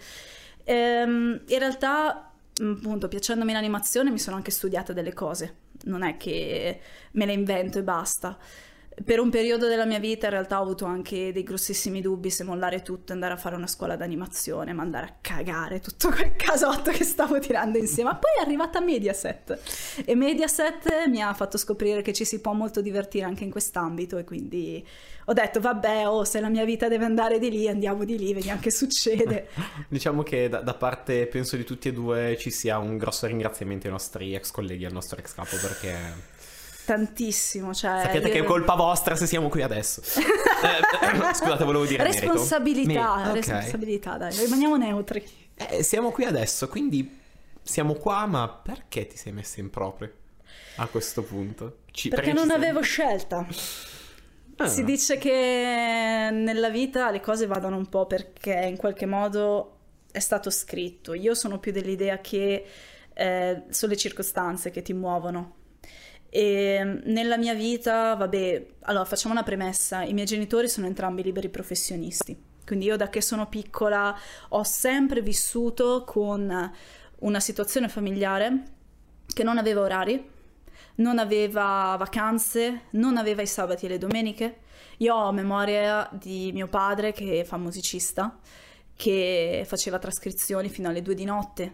Ehm, 0.66 1.42
in 1.48 1.60
realtà, 1.60 2.32
mm, 2.62 2.72
appunto, 2.78 3.08
piacendomi 3.08 3.52
l'animazione 3.54 4.12
mi 4.12 4.20
sono 4.20 4.36
anche 4.36 4.52
studiata 4.52 4.94
delle 4.94 5.14
cose, 5.14 5.56
non 5.84 6.04
è 6.04 6.18
che 6.18 6.80
me 7.14 7.26
le 7.26 7.34
invento 7.34 7.80
e 7.80 7.84
basta. 7.84 8.38
Per 8.94 9.20
un 9.20 9.30
periodo 9.30 9.68
della 9.68 9.86
mia 9.86 10.00
vita 10.00 10.26
in 10.26 10.34
realtà 10.34 10.60
ho 10.60 10.64
avuto 10.64 10.84
anche 10.84 11.32
dei 11.32 11.44
grossissimi 11.44 12.02
dubbi 12.02 12.30
se 12.30 12.44
mollare 12.44 12.82
tutto 12.82 13.14
andare 13.14 13.34
a 13.34 13.38
fare 13.38 13.56
una 13.56 13.66
scuola 13.68 13.96
d'animazione, 13.96 14.74
ma 14.74 14.82
andare 14.82 15.06
a 15.06 15.16
cagare 15.22 15.80
tutto 15.80 16.10
quel 16.10 16.34
casotto 16.36 16.92
che 16.92 17.06
stavo 17.06 17.40
tirando 17.40 17.78
insieme. 17.78 18.12
Ma 18.12 18.18
poi 18.18 18.32
è 18.40 18.46
arrivata 18.46 18.82
Mediaset 18.82 19.60
e 20.06 20.14
Mediaset 20.14 21.08
mi 21.08 21.22
ha 21.22 21.34
fatto 21.34 21.58
scoprire 21.58 22.02
che 22.02 22.12
ci 22.12 22.26
si 22.26 22.42
può 22.42 22.52
molto 22.52 22.82
divertire 22.82 23.26
anche 23.26 23.46
in 23.46 23.50
quest'ambito 23.50 24.18
e 24.18 24.26
quindi 24.26 24.86
ho 25.26 25.34
detto 25.34 25.62
vabbè, 25.62 26.08
oh, 26.08 26.26
se 26.26 26.42
la 26.42 26.50
mia 26.50 26.66
vita 26.66 26.90
deve 26.90 27.06
andare 27.06 27.40
di 27.40 27.50
lì, 27.50 27.68
andiamo 27.70 28.04
di 28.04 28.18
lì, 28.18 28.34
vediamo 28.34 28.60
che 28.60 28.72
succede. 28.72 29.48
diciamo 29.88 30.22
che 30.22 30.50
da, 30.50 30.60
da, 30.60 30.74
parte, 30.74 31.28
penso 31.28 31.56
di 31.56 31.64
tutti 31.64 31.88
e 31.88 31.94
due, 31.94 32.36
ci 32.38 32.52
sia 32.52 32.78
un 32.78 32.98
grosso 32.98 33.26
ringraziamento 33.26 33.88
ai 33.88 33.94
nostri 33.94 34.36
ex 34.36 34.52
colleghi, 34.52 34.86
al 34.86 34.92
nostro 34.92 35.18
ex 35.18 35.34
capo 35.34 35.56
perché 35.56 36.31
tantissimo. 36.92 37.74
Cioè, 37.74 38.02
Sapete 38.04 38.28
io... 38.28 38.34
che 38.34 38.40
è 38.40 38.44
colpa 38.44 38.76
vostra 38.76 39.16
se 39.16 39.26
siamo 39.26 39.48
qui 39.48 39.62
adesso. 39.62 40.02
eh, 40.12 41.34
scusate, 41.34 41.64
volevo 41.64 41.86
dire 41.86 42.04
responsabilità. 42.04 43.16
Me... 43.16 43.22
Okay. 43.22 43.34
Responsabilità, 43.34 44.18
dai, 44.18 44.36
rimaniamo 44.36 44.76
neutri. 44.76 45.26
Eh, 45.56 45.84
siamo 45.84 46.12
qui 46.12 46.26
adesso, 46.26 46.68
quindi 46.68 47.20
siamo 47.62 47.94
qua, 47.94 48.26
ma 48.26 48.50
perché 48.50 49.08
ti 49.08 49.16
sei 49.16 49.32
messa 49.32 49.62
in 49.62 49.70
proprio 49.70 50.12
a 50.78 50.88
questo 50.88 51.24
punto? 51.24 51.78
Ci... 51.92 52.10
Perché, 52.10 52.32
perché 52.32 52.40
non 52.40 52.52
avevo 52.52 52.82
scelta. 52.82 53.48
Ah. 54.58 54.68
Si 54.68 54.84
dice 54.84 55.18
che 55.18 56.30
nella 56.32 56.70
vita 56.70 57.10
le 57.10 57.22
cose 57.22 57.48
vadano 57.48 57.78
un 57.78 57.88
po' 57.88 58.06
perché 58.06 58.66
in 58.68 58.78
qualche 58.78 59.06
modo 59.06 59.78
è 60.12 60.20
stato 60.20 60.50
scritto. 60.50 61.14
Io 61.14 61.34
sono 61.36 61.58
più 61.58 61.72
dell'idea 61.72 62.20
che 62.20 62.66
eh, 63.14 63.64
sono 63.70 63.92
le 63.92 63.98
circostanze 63.98 64.72
che 64.72 64.82
ti 64.82 64.94
muovono 64.94 65.60
e 66.34 67.02
nella 67.04 67.36
mia 67.36 67.54
vita, 67.54 68.16
vabbè, 68.16 68.66
allora 68.84 69.04
facciamo 69.04 69.34
una 69.34 69.44
premessa, 69.44 70.04
i 70.04 70.14
miei 70.14 70.26
genitori 70.26 70.70
sono 70.70 70.88
entrambi 70.88 71.24
liberi 71.24 71.50
professionisti, 71.50 72.42
quindi 72.66 72.86
io 72.86 72.96
da 72.96 73.10
che 73.10 73.20
sono 73.20 73.50
piccola 73.50 74.18
ho 74.48 74.64
sempre 74.64 75.22
vissuto 75.22 76.06
con 76.06 76.72
una 77.20 77.40
situazione 77.42 77.90
familiare 77.90 78.64
che 79.26 79.44
non 79.44 79.58
aveva 79.58 79.82
orari, 79.82 80.26
non 80.96 81.20
aveva 81.20 81.98
vacanze, 82.00 82.84
non 82.92 83.18
aveva 83.18 83.42
i 83.42 83.48
sabati 83.48 83.88
e 83.88 83.90
le 83.90 83.98
domeniche. 83.98 84.60
Io 85.00 85.14
ho 85.14 85.34
memoria 85.34 86.10
di 86.14 86.52
mio 86.54 86.68
padre 86.68 87.12
che 87.12 87.44
fa 87.44 87.58
musicista, 87.58 88.40
che 88.96 89.66
faceva 89.68 90.00
trascrizioni 90.00 90.70
fino 90.70 90.88
alle 90.88 91.02
due 91.02 91.16
di 91.16 91.26
notte, 91.26 91.74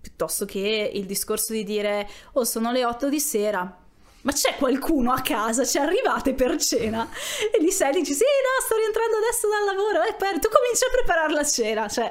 piuttosto 0.00 0.46
che 0.46 0.90
il 0.94 1.04
discorso 1.04 1.52
di 1.52 1.62
dire 1.62 2.08
oh 2.32 2.44
sono 2.44 2.72
le 2.72 2.86
otto 2.86 3.10
di 3.10 3.20
sera, 3.20 3.86
ma 4.22 4.32
c'è 4.32 4.56
qualcuno 4.56 5.12
a 5.12 5.20
casa, 5.20 5.64
ci 5.64 5.78
arrivate 5.78 6.34
per 6.34 6.56
cena? 6.56 7.08
E 7.54 7.60
lì 7.60 7.70
sei 7.70 7.90
e 7.90 7.92
dici, 7.92 8.12
sì, 8.12 8.24
no, 8.24 8.64
sto 8.64 8.76
rientrando 8.76 9.16
adesso 9.16 9.48
dal 9.48 9.64
lavoro, 9.64 10.02
e 10.02 10.14
poi 10.14 10.40
tu 10.40 10.48
cominci 10.48 10.84
a 10.84 10.90
preparare 10.90 11.32
la 11.32 11.44
cena, 11.44 11.88
cioè 11.88 12.10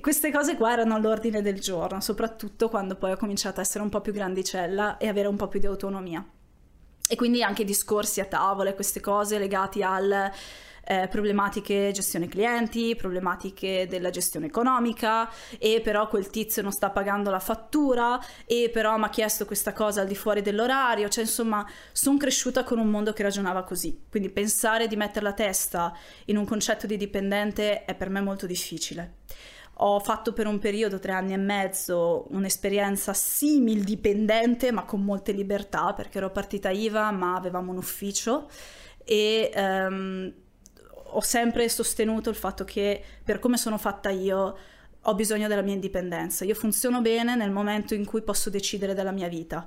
queste 0.00 0.30
cose 0.30 0.56
qua 0.56 0.72
erano 0.72 0.94
all'ordine 0.94 1.42
del 1.42 1.58
giorno, 1.60 2.00
soprattutto 2.00 2.68
quando 2.68 2.96
poi 2.96 3.12
ho 3.12 3.16
cominciato 3.16 3.60
a 3.60 3.62
essere 3.62 3.82
un 3.82 3.88
po' 3.88 4.00
più 4.00 4.12
grandicella 4.12 4.98
e 4.98 5.08
avere 5.08 5.28
un 5.28 5.36
po' 5.36 5.48
più 5.48 5.60
di 5.60 5.66
autonomia. 5.66 6.24
E 7.08 7.16
quindi 7.16 7.42
anche 7.42 7.64
discorsi 7.64 8.20
a 8.20 8.26
tavola, 8.26 8.72
queste 8.74 9.00
cose 9.00 9.38
legati 9.38 9.82
al 9.82 10.30
eh, 10.90 11.06
problematiche 11.06 11.92
gestione 11.92 12.26
clienti, 12.26 12.96
problematiche 12.96 13.86
della 13.88 14.10
gestione 14.10 14.46
economica 14.46 15.30
e 15.56 15.80
però 15.80 16.08
quel 16.08 16.30
tizio 16.30 16.62
non 16.62 16.72
sta 16.72 16.90
pagando 16.90 17.30
la 17.30 17.38
fattura 17.38 18.20
e 18.44 18.70
però 18.72 18.96
mi 18.96 19.04
ha 19.04 19.08
chiesto 19.08 19.46
questa 19.46 19.72
cosa 19.72 20.00
al 20.00 20.08
di 20.08 20.16
fuori 20.16 20.42
dell'orario, 20.42 21.08
cioè 21.08 21.22
insomma 21.22 21.64
sono 21.92 22.16
cresciuta 22.16 22.64
con 22.64 22.80
un 22.80 22.88
mondo 22.88 23.12
che 23.12 23.22
ragionava 23.22 23.62
così, 23.62 24.02
quindi 24.10 24.30
pensare 24.30 24.88
di 24.88 24.96
mettere 24.96 25.24
la 25.24 25.32
testa 25.32 25.96
in 26.24 26.36
un 26.36 26.44
concetto 26.44 26.88
di 26.88 26.96
dipendente 26.96 27.84
è 27.84 27.94
per 27.94 28.08
me 28.08 28.20
molto 28.20 28.46
difficile. 28.46 29.18
Ho 29.82 30.00
fatto 30.00 30.32
per 30.32 30.48
un 30.48 30.58
periodo, 30.58 30.98
tre 30.98 31.12
anni 31.12 31.34
e 31.34 31.38
mezzo, 31.38 32.26
un'esperienza 32.30 33.14
simil 33.14 33.84
dipendente 33.84 34.72
ma 34.72 34.82
con 34.84 35.04
molte 35.04 35.30
libertà 35.30 35.92
perché 35.92 36.18
ero 36.18 36.30
partita 36.30 36.68
IVA 36.68 37.12
ma 37.12 37.36
avevamo 37.36 37.70
un 37.70 37.76
ufficio 37.76 38.50
e 39.04 39.50
um, 39.54 40.32
ho 41.12 41.20
sempre 41.20 41.68
sostenuto 41.68 42.30
il 42.30 42.36
fatto 42.36 42.64
che 42.64 43.02
per 43.24 43.38
come 43.38 43.56
sono 43.56 43.78
fatta 43.78 44.10
io 44.10 44.56
ho 45.02 45.14
bisogno 45.14 45.48
della 45.48 45.62
mia 45.62 45.74
indipendenza. 45.74 46.44
Io 46.44 46.54
funziono 46.54 47.00
bene 47.00 47.34
nel 47.34 47.50
momento 47.50 47.94
in 47.94 48.04
cui 48.04 48.22
posso 48.22 48.50
decidere 48.50 48.94
della 48.94 49.12
mia 49.12 49.28
vita. 49.28 49.66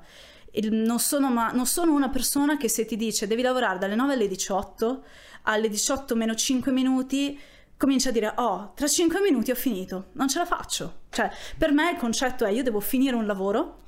Non 0.70 1.00
sono, 1.00 1.30
ma, 1.30 1.50
non 1.50 1.66
sono, 1.66 1.92
una 1.92 2.08
persona 2.08 2.56
che 2.56 2.68
se 2.68 2.84
ti 2.84 2.96
dice 2.96 3.26
devi 3.26 3.42
lavorare 3.42 3.78
dalle 3.78 3.96
9 3.96 4.12
alle 4.12 4.28
18, 4.28 5.04
alle 5.42 5.68
18 5.68 6.14
meno 6.14 6.34
5 6.34 6.70
minuti 6.70 7.38
comincia 7.76 8.10
a 8.10 8.12
dire 8.12 8.32
oh, 8.36 8.72
tra 8.74 8.86
5 8.86 9.20
minuti 9.20 9.50
ho 9.50 9.56
finito, 9.56 10.10
non 10.12 10.28
ce 10.28 10.38
la 10.38 10.46
faccio. 10.46 11.00
Cioè, 11.10 11.28
per 11.58 11.72
me 11.72 11.90
il 11.90 11.96
concetto 11.96 12.44
è 12.44 12.50
io 12.50 12.62
devo 12.62 12.78
finire 12.78 13.16
un 13.16 13.26
lavoro, 13.26 13.78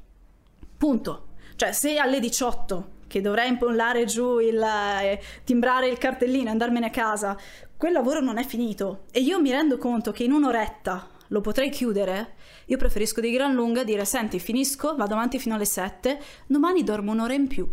punto. 0.77 1.29
Cioè, 1.55 1.73
se 1.73 1.97
alle 1.99 2.19
18 2.19 2.95
che 3.07 3.21
dovrei 3.21 3.49
impollare 3.49 4.05
giù 4.05 4.39
il 4.39 4.61
eh, 4.61 5.21
timbrare 5.45 5.89
il 5.89 5.99
cartellino 5.99 6.49
e 6.49 6.51
andarmene 6.51 6.87
a 6.87 6.91
casa, 6.91 7.37
quel 7.77 7.93
lavoro 7.93 8.21
non 8.21 8.39
è 8.39 8.45
finito 8.45 9.05
e 9.13 9.21
io 9.21 9.41
mi 9.41 9.51
rendo 9.51 9.79
conto 9.79 10.13
che 10.13 10.25
in 10.25 10.33
un'oretta 10.33 11.11
lo 11.29 11.41
potrei 11.41 11.71
chiudere, 11.71 12.35
io 12.67 12.77
preferisco 12.77 13.21
di 13.21 13.31
gran 13.31 13.55
lunga 13.55 13.85
dire 13.85 14.05
senti 14.05 14.39
finisco, 14.39 14.95
vado 14.97 15.15
avanti 15.15 15.39
fino 15.39 15.55
alle 15.55 15.65
7, 15.65 16.21
domani 16.47 16.85
dormo 16.85 17.13
un'ora 17.13 17.35
in 17.35 17.49
più. 17.49 17.69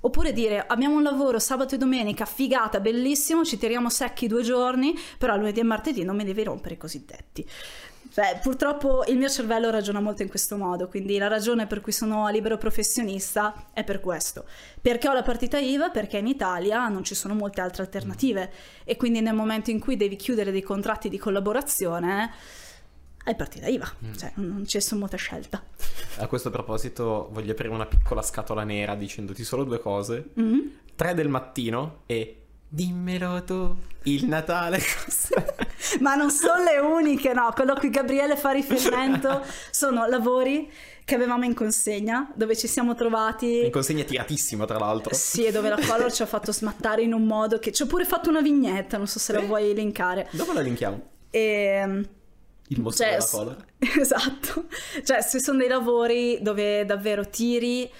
Oppure 0.00 0.32
dire 0.32 0.64
abbiamo 0.64 0.96
un 0.96 1.02
lavoro 1.02 1.38
sabato 1.40 1.74
e 1.74 1.78
domenica, 1.78 2.24
figata, 2.24 2.78
bellissimo, 2.78 3.44
ci 3.44 3.58
tiriamo 3.58 3.90
secchi 3.90 4.28
due 4.28 4.42
giorni, 4.42 4.94
però 5.18 5.36
lunedì 5.36 5.60
e 5.60 5.64
martedì 5.64 6.04
non 6.04 6.16
mi 6.16 6.24
devi 6.24 6.44
rompere 6.44 6.74
i 6.74 6.78
cosiddetti. 6.78 7.44
Cioè, 8.10 8.40
purtroppo 8.42 9.04
il 9.06 9.16
mio 9.16 9.28
cervello 9.28 9.70
ragiona 9.70 10.00
molto 10.00 10.22
in 10.22 10.28
questo 10.28 10.56
modo, 10.56 10.88
quindi 10.88 11.18
la 11.18 11.28
ragione 11.28 11.66
per 11.66 11.80
cui 11.80 11.92
sono 11.92 12.28
libero 12.28 12.56
professionista 12.56 13.66
è 13.72 13.84
per 13.84 14.00
questo. 14.00 14.44
Perché 14.80 15.08
ho 15.08 15.12
la 15.12 15.22
partita 15.22 15.58
IVA? 15.58 15.90
Perché 15.90 16.18
in 16.18 16.26
Italia 16.26 16.88
non 16.88 17.04
ci 17.04 17.14
sono 17.14 17.34
molte 17.34 17.60
altre 17.60 17.82
alternative 17.82 18.52
e 18.84 18.96
quindi 18.96 19.20
nel 19.20 19.34
momento 19.34 19.70
in 19.70 19.78
cui 19.78 19.96
devi 19.96 20.16
chiudere 20.16 20.50
dei 20.50 20.62
contratti 20.62 21.08
di 21.08 21.18
collaborazione 21.18 22.32
hai 23.24 23.36
partita 23.36 23.66
IVA, 23.66 23.92
mm. 24.06 24.12
cioè 24.14 24.32
non 24.36 24.62
c'è 24.64 24.80
molta 24.94 25.18
scelta. 25.18 25.62
A 26.16 26.26
questo 26.26 26.48
proposito 26.48 27.28
voglio 27.30 27.52
aprire 27.52 27.68
una 27.68 27.84
piccola 27.84 28.22
scatola 28.22 28.64
nera 28.64 28.94
dicendoti 28.94 29.44
solo 29.44 29.64
due 29.64 29.80
cose. 29.80 30.30
Mm-hmm. 30.40 30.58
3 30.94 31.14
del 31.14 31.28
mattino 31.28 32.02
e 32.06 32.47
Dimmelo 32.70 33.42
tu, 33.44 33.76
il 34.02 34.26
Natale 34.26 34.78
Ma 36.00 36.14
non 36.14 36.30
sono 36.30 36.62
le 36.62 36.78
uniche, 36.78 37.32
no, 37.32 37.50
quello 37.54 37.72
a 37.72 37.78
cui 37.78 37.88
Gabriele 37.88 38.36
fa 38.36 38.50
riferimento 38.50 39.42
sono 39.70 40.06
lavori 40.06 40.70
che 41.02 41.14
avevamo 41.14 41.46
in 41.46 41.54
consegna, 41.54 42.30
dove 42.34 42.54
ci 42.54 42.66
siamo 42.66 42.94
trovati... 42.94 43.64
In 43.64 43.70
consegna 43.70 44.04
tiratissima, 44.04 44.66
tra 44.66 44.78
l'altro. 44.78 45.14
Sì, 45.14 45.46
e 45.46 45.50
dove 45.52 45.70
la 45.70 45.78
Color 45.80 46.12
ci 46.12 46.20
ha 46.20 46.26
fatto 46.26 46.52
smattare 46.52 47.00
in 47.00 47.14
un 47.14 47.24
modo 47.24 47.58
che... 47.58 47.72
Ci 47.72 47.82
ho 47.82 47.86
pure 47.86 48.04
fatto 48.04 48.28
una 48.28 48.42
vignetta, 48.42 48.98
non 48.98 49.06
so 49.06 49.18
se 49.18 49.32
la 49.32 49.40
vuoi 49.40 49.72
linkare. 49.72 50.28
Dove 50.32 50.52
la 50.52 50.60
linkiamo? 50.60 51.02
E... 51.30 51.40
Ehm, 51.40 52.08
il 52.68 52.80
mostro 52.82 53.06
cioè, 53.06 53.14
della 53.14 53.28
Color. 53.30 53.64
Esatto. 54.00 54.64
Cioè, 55.02 55.24
ci 55.24 55.40
sono 55.40 55.58
dei 55.58 55.68
lavori 55.68 56.38
dove 56.42 56.84
davvero 56.84 57.26
tiri 57.26 57.90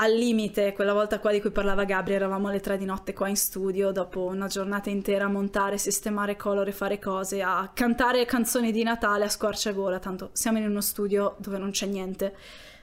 al 0.00 0.12
limite, 0.14 0.72
quella 0.74 0.92
volta 0.92 1.18
qua 1.18 1.32
di 1.32 1.40
cui 1.40 1.50
parlava 1.50 1.84
Gabri, 1.84 2.14
eravamo 2.14 2.48
alle 2.48 2.60
tre 2.60 2.78
di 2.78 2.84
notte 2.84 3.12
qua 3.12 3.28
in 3.28 3.36
studio, 3.36 3.90
dopo 3.90 4.26
una 4.26 4.46
giornata 4.46 4.90
intera 4.90 5.24
a 5.24 5.28
montare, 5.28 5.76
sistemare 5.76 6.36
colore, 6.36 6.70
fare 6.70 7.00
cose, 7.00 7.42
a 7.42 7.68
cantare 7.74 8.24
canzoni 8.24 8.70
di 8.70 8.84
Natale 8.84 9.24
a 9.24 9.28
squarciagola, 9.28 9.98
tanto 9.98 10.30
siamo 10.32 10.58
in 10.58 10.68
uno 10.68 10.80
studio 10.80 11.34
dove 11.38 11.58
non 11.58 11.72
c'è 11.72 11.86
niente, 11.86 12.36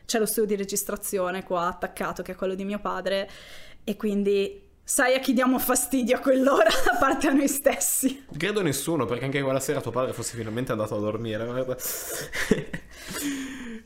c'è 0.06 0.20
lo 0.20 0.26
studio 0.26 0.56
di 0.56 0.62
registrazione 0.62 1.44
qua 1.44 1.68
attaccato 1.68 2.22
che 2.22 2.34
è 2.34 2.36
quello 2.36 2.54
di 2.54 2.66
mio 2.66 2.80
padre 2.80 3.30
e 3.86 3.96
quindi 3.96 4.65
sai 4.88 5.16
a 5.16 5.20
chi 5.20 5.34
diamo 5.34 5.58
fastidio 5.58 6.16
a 6.18 6.20
quell'ora, 6.20 6.70
a 6.94 6.98
parte 6.98 7.28
a 7.28 7.34
noi 7.34 7.48
stessi. 7.48 8.26
Credo 8.38 8.62
nessuno, 8.62 9.06
perché 9.06 9.26
anche 9.26 9.42
quella 9.42 9.60
sera 9.60 9.82
tuo 9.82 9.92
padre 9.92 10.14
fosse 10.14 10.38
finalmente 10.38 10.72
andato 10.72 10.96
a 10.96 11.00
dormire. 11.00 11.46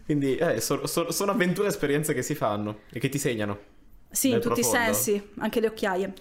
Quindi 0.06 0.36
eh, 0.36 0.60
so, 0.60 0.86
so, 0.86 1.12
sono 1.12 1.32
avventure 1.32 1.68
e 1.68 1.70
esperienze 1.70 2.14
che 2.14 2.22
si 2.22 2.36
fanno 2.36 2.82
e 2.92 3.00
che 3.00 3.10
ti 3.10 3.18
segnano. 3.18 3.78
Sì, 4.12 4.32
in 4.32 4.42
tutti 4.42 4.62
profondo. 4.62 4.78
i 4.78 4.94
sensi, 4.94 5.30
anche 5.38 5.60
le 5.60 5.68
occhiaie. 5.68 6.14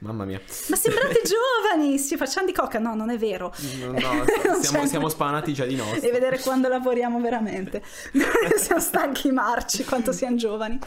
Mamma 0.00 0.24
mia. 0.24 0.40
Ma 0.68 0.76
sembrate 0.76 1.22
giovani, 1.72 1.98
ci 1.98 2.16
facciamo 2.16 2.46
di 2.46 2.52
coca? 2.52 2.80
No, 2.80 2.94
non 2.94 3.10
è 3.10 3.16
vero. 3.16 3.54
No, 3.86 3.92
no 3.92 4.24
siamo, 4.60 4.86
siamo, 4.86 5.08
spanati 5.08 5.52
già 5.52 5.64
di 5.64 5.76
nostro. 5.76 6.08
E 6.08 6.10
vedere 6.10 6.40
quando 6.40 6.66
lavoriamo 6.68 7.20
veramente. 7.20 7.82
siamo 8.58 8.80
stanchi 8.80 9.30
marci, 9.30 9.84
quanto 9.84 10.10
siamo 10.12 10.34
giovani. 10.36 10.78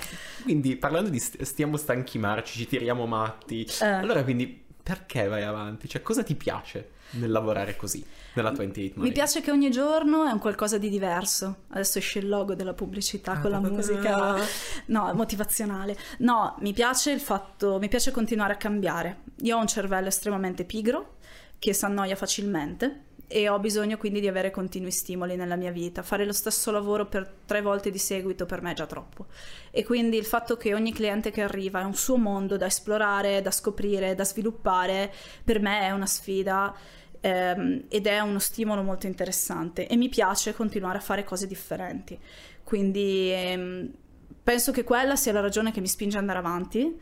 Quindi, 0.44 0.76
parlando 0.76 1.10
di 1.10 1.20
st- 1.20 1.42
stiamo 1.44 1.78
stanchi 1.78 2.18
marci, 2.18 2.58
ci 2.60 2.68
tiriamo 2.68 3.06
matti. 3.06 3.66
Eh. 3.82 3.86
Allora, 3.86 4.22
quindi, 4.24 4.66
perché 4.88 5.28
vai 5.28 5.44
avanti? 5.44 5.90
Cioè, 5.90 6.02
cosa 6.02 6.24
ti 6.24 6.36
piace? 6.36 6.96
nel 7.12 7.32
lavorare 7.32 7.78
così, 7.78 8.06
nella 8.34 8.52
28 8.52 9.00
Mi 9.00 9.14
piace 9.14 9.40
che 9.40 9.50
ogni 9.52 9.72
giorno 9.72 10.26
è 10.26 10.32
un 10.32 10.40
qualcosa 10.40 10.78
di 10.78 10.90
diverso. 10.90 11.64
Adesso 11.70 12.00
esce 12.00 12.20
il 12.20 12.28
logo 12.28 12.54
della 12.54 12.74
pubblicità 12.74 13.34
ah, 13.34 13.40
con 13.40 13.52
la 13.52 13.62
musica 13.62 14.36
no, 14.88 15.14
motivazionale. 15.14 15.98
No, 16.20 16.58
mi 16.60 16.74
piace 16.74 17.12
il 17.12 17.22
fatto, 17.22 17.80
mi 17.80 17.88
piace 17.88 18.12
continuare 18.12 18.54
a 18.54 18.58
cambiare. 18.58 19.22
Io 19.44 19.56
ho 19.56 19.60
un 19.62 19.68
cervello 19.68 20.10
estremamente 20.10 20.66
pigro 20.66 21.16
che 21.60 21.72
si 21.72 21.86
annoia 21.86 22.18
facilmente 22.18 23.06
e 23.28 23.50
ho 23.50 23.60
bisogno 23.60 23.98
quindi 23.98 24.22
di 24.22 24.28
avere 24.28 24.52
continui 24.52 24.92
stimoli 24.92 25.36
nella 25.36 25.58
mia 25.58 25.72
vita. 25.72 26.02
Fare 26.02 26.26
lo 26.26 26.32
stesso 26.32 26.72
lavoro 26.72 27.08
per 27.08 27.30
tre 27.46 27.62
volte 27.62 27.92
di 27.92 27.98
seguito 27.98 28.46
per 28.46 28.62
me 28.62 28.72
è 28.72 28.74
già 28.74 28.86
troppo. 28.86 29.26
E 29.70 29.84
quindi 29.84 30.18
il 30.18 30.26
fatto 30.26 30.56
che 30.56 30.74
ogni 30.74 30.94
cliente 30.94 31.30
che 31.30 31.42
arriva 31.42 31.82
è 31.82 31.84
un 31.84 31.94
suo 31.94 32.16
mondo 32.16 32.56
da 32.56 32.68
esplorare, 32.68 33.42
da 33.42 33.52
scoprire, 33.52 34.16
da 34.16 34.24
sviluppare, 34.24 35.14
per 35.44 35.60
me 35.60 35.82
è 35.82 35.92
una 35.92 36.06
sfida 36.06 36.74
ehm, 37.20 37.84
ed 37.90 38.08
è 38.08 38.20
uno 38.22 38.40
stimolo 38.40 38.82
molto 38.82 39.08
interessante 39.08 39.88
e 39.88 39.98
mi 39.98 40.08
piace 40.08 40.54
continuare 40.54 41.00
a 41.00 41.02
fare 41.02 41.26
cose 41.26 41.48
differenti. 41.48 42.18
Quindi 42.64 43.32
ehm, 43.34 43.92
penso 44.42 44.72
che 44.72 44.86
quella 44.86 45.18
sia 45.18 45.34
la 45.34 45.42
ragione 45.42 45.74
che 45.74 45.82
mi 45.82 45.88
spinge 45.88 46.16
ad 46.16 46.22
andare 46.22 46.40
avanti, 46.40 46.98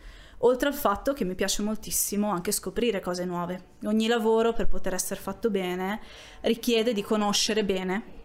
oltre 0.46 0.68
al 0.68 0.74
fatto 0.74 1.14
che 1.14 1.26
mi 1.26 1.36
piace 1.36 1.62
moltissimo 1.62 2.32
anche 2.32 2.52
scoprire 2.52 3.00
cose 3.00 3.26
nuove. 3.26 3.74
Ogni 3.86 4.08
lavoro 4.08 4.54
per 4.54 4.68
poter 4.68 4.94
essere 4.94 5.20
fatto 5.20 5.50
bene 5.50 6.00
richiede 6.42 6.94
di 6.94 7.02
conoscere 7.02 7.64
bene 7.64 8.24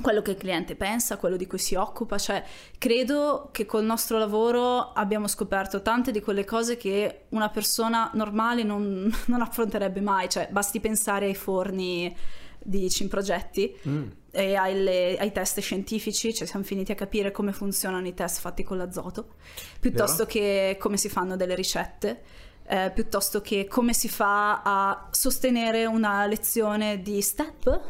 quello 0.00 0.20
che 0.20 0.32
il 0.32 0.36
cliente 0.36 0.76
pensa, 0.76 1.16
quello 1.16 1.36
di 1.36 1.46
cui 1.46 1.58
si 1.58 1.74
occupa, 1.74 2.18
cioè 2.18 2.44
credo 2.76 3.48
che 3.50 3.64
col 3.64 3.84
nostro 3.84 4.18
lavoro 4.18 4.92
abbiamo 4.92 5.26
scoperto 5.26 5.80
tante 5.80 6.10
di 6.10 6.20
quelle 6.20 6.44
cose 6.44 6.76
che 6.76 7.24
una 7.30 7.48
persona 7.48 8.10
normale 8.14 8.62
non, 8.62 9.10
non 9.26 9.40
affronterebbe 9.40 10.00
mai, 10.00 10.28
cioè 10.28 10.48
basti 10.50 10.80
pensare 10.80 11.26
ai 11.26 11.34
forni 11.34 12.14
di 12.58 12.90
Cimprogetti 12.90 13.76
mm. 13.88 14.06
E 14.36 14.54
ai, 14.54 15.16
ai, 15.16 15.32
test 15.32 15.60
scientifici, 15.60 16.34
cioè 16.34 16.46
siamo 16.46 16.64
finiti 16.64 16.92
a 16.92 16.94
capire 16.94 17.30
come 17.30 17.52
funzionano 17.52 18.06
i 18.06 18.12
test 18.12 18.40
fatti 18.40 18.62
con 18.62 18.76
l'azoto, 18.76 19.36
piuttosto 19.80 20.26
Vero? 20.26 20.28
che 20.28 20.76
come 20.78 20.98
si 20.98 21.08
fanno 21.08 21.36
delle 21.36 21.54
ricette. 21.54 22.22
Eh, 22.68 22.90
piuttosto 22.92 23.40
che 23.40 23.68
come 23.68 23.94
si 23.94 24.08
fa 24.08 24.60
a 24.62 25.08
sostenere 25.12 25.86
una 25.86 26.26
lezione 26.26 27.00
di 27.00 27.22
step 27.22 27.80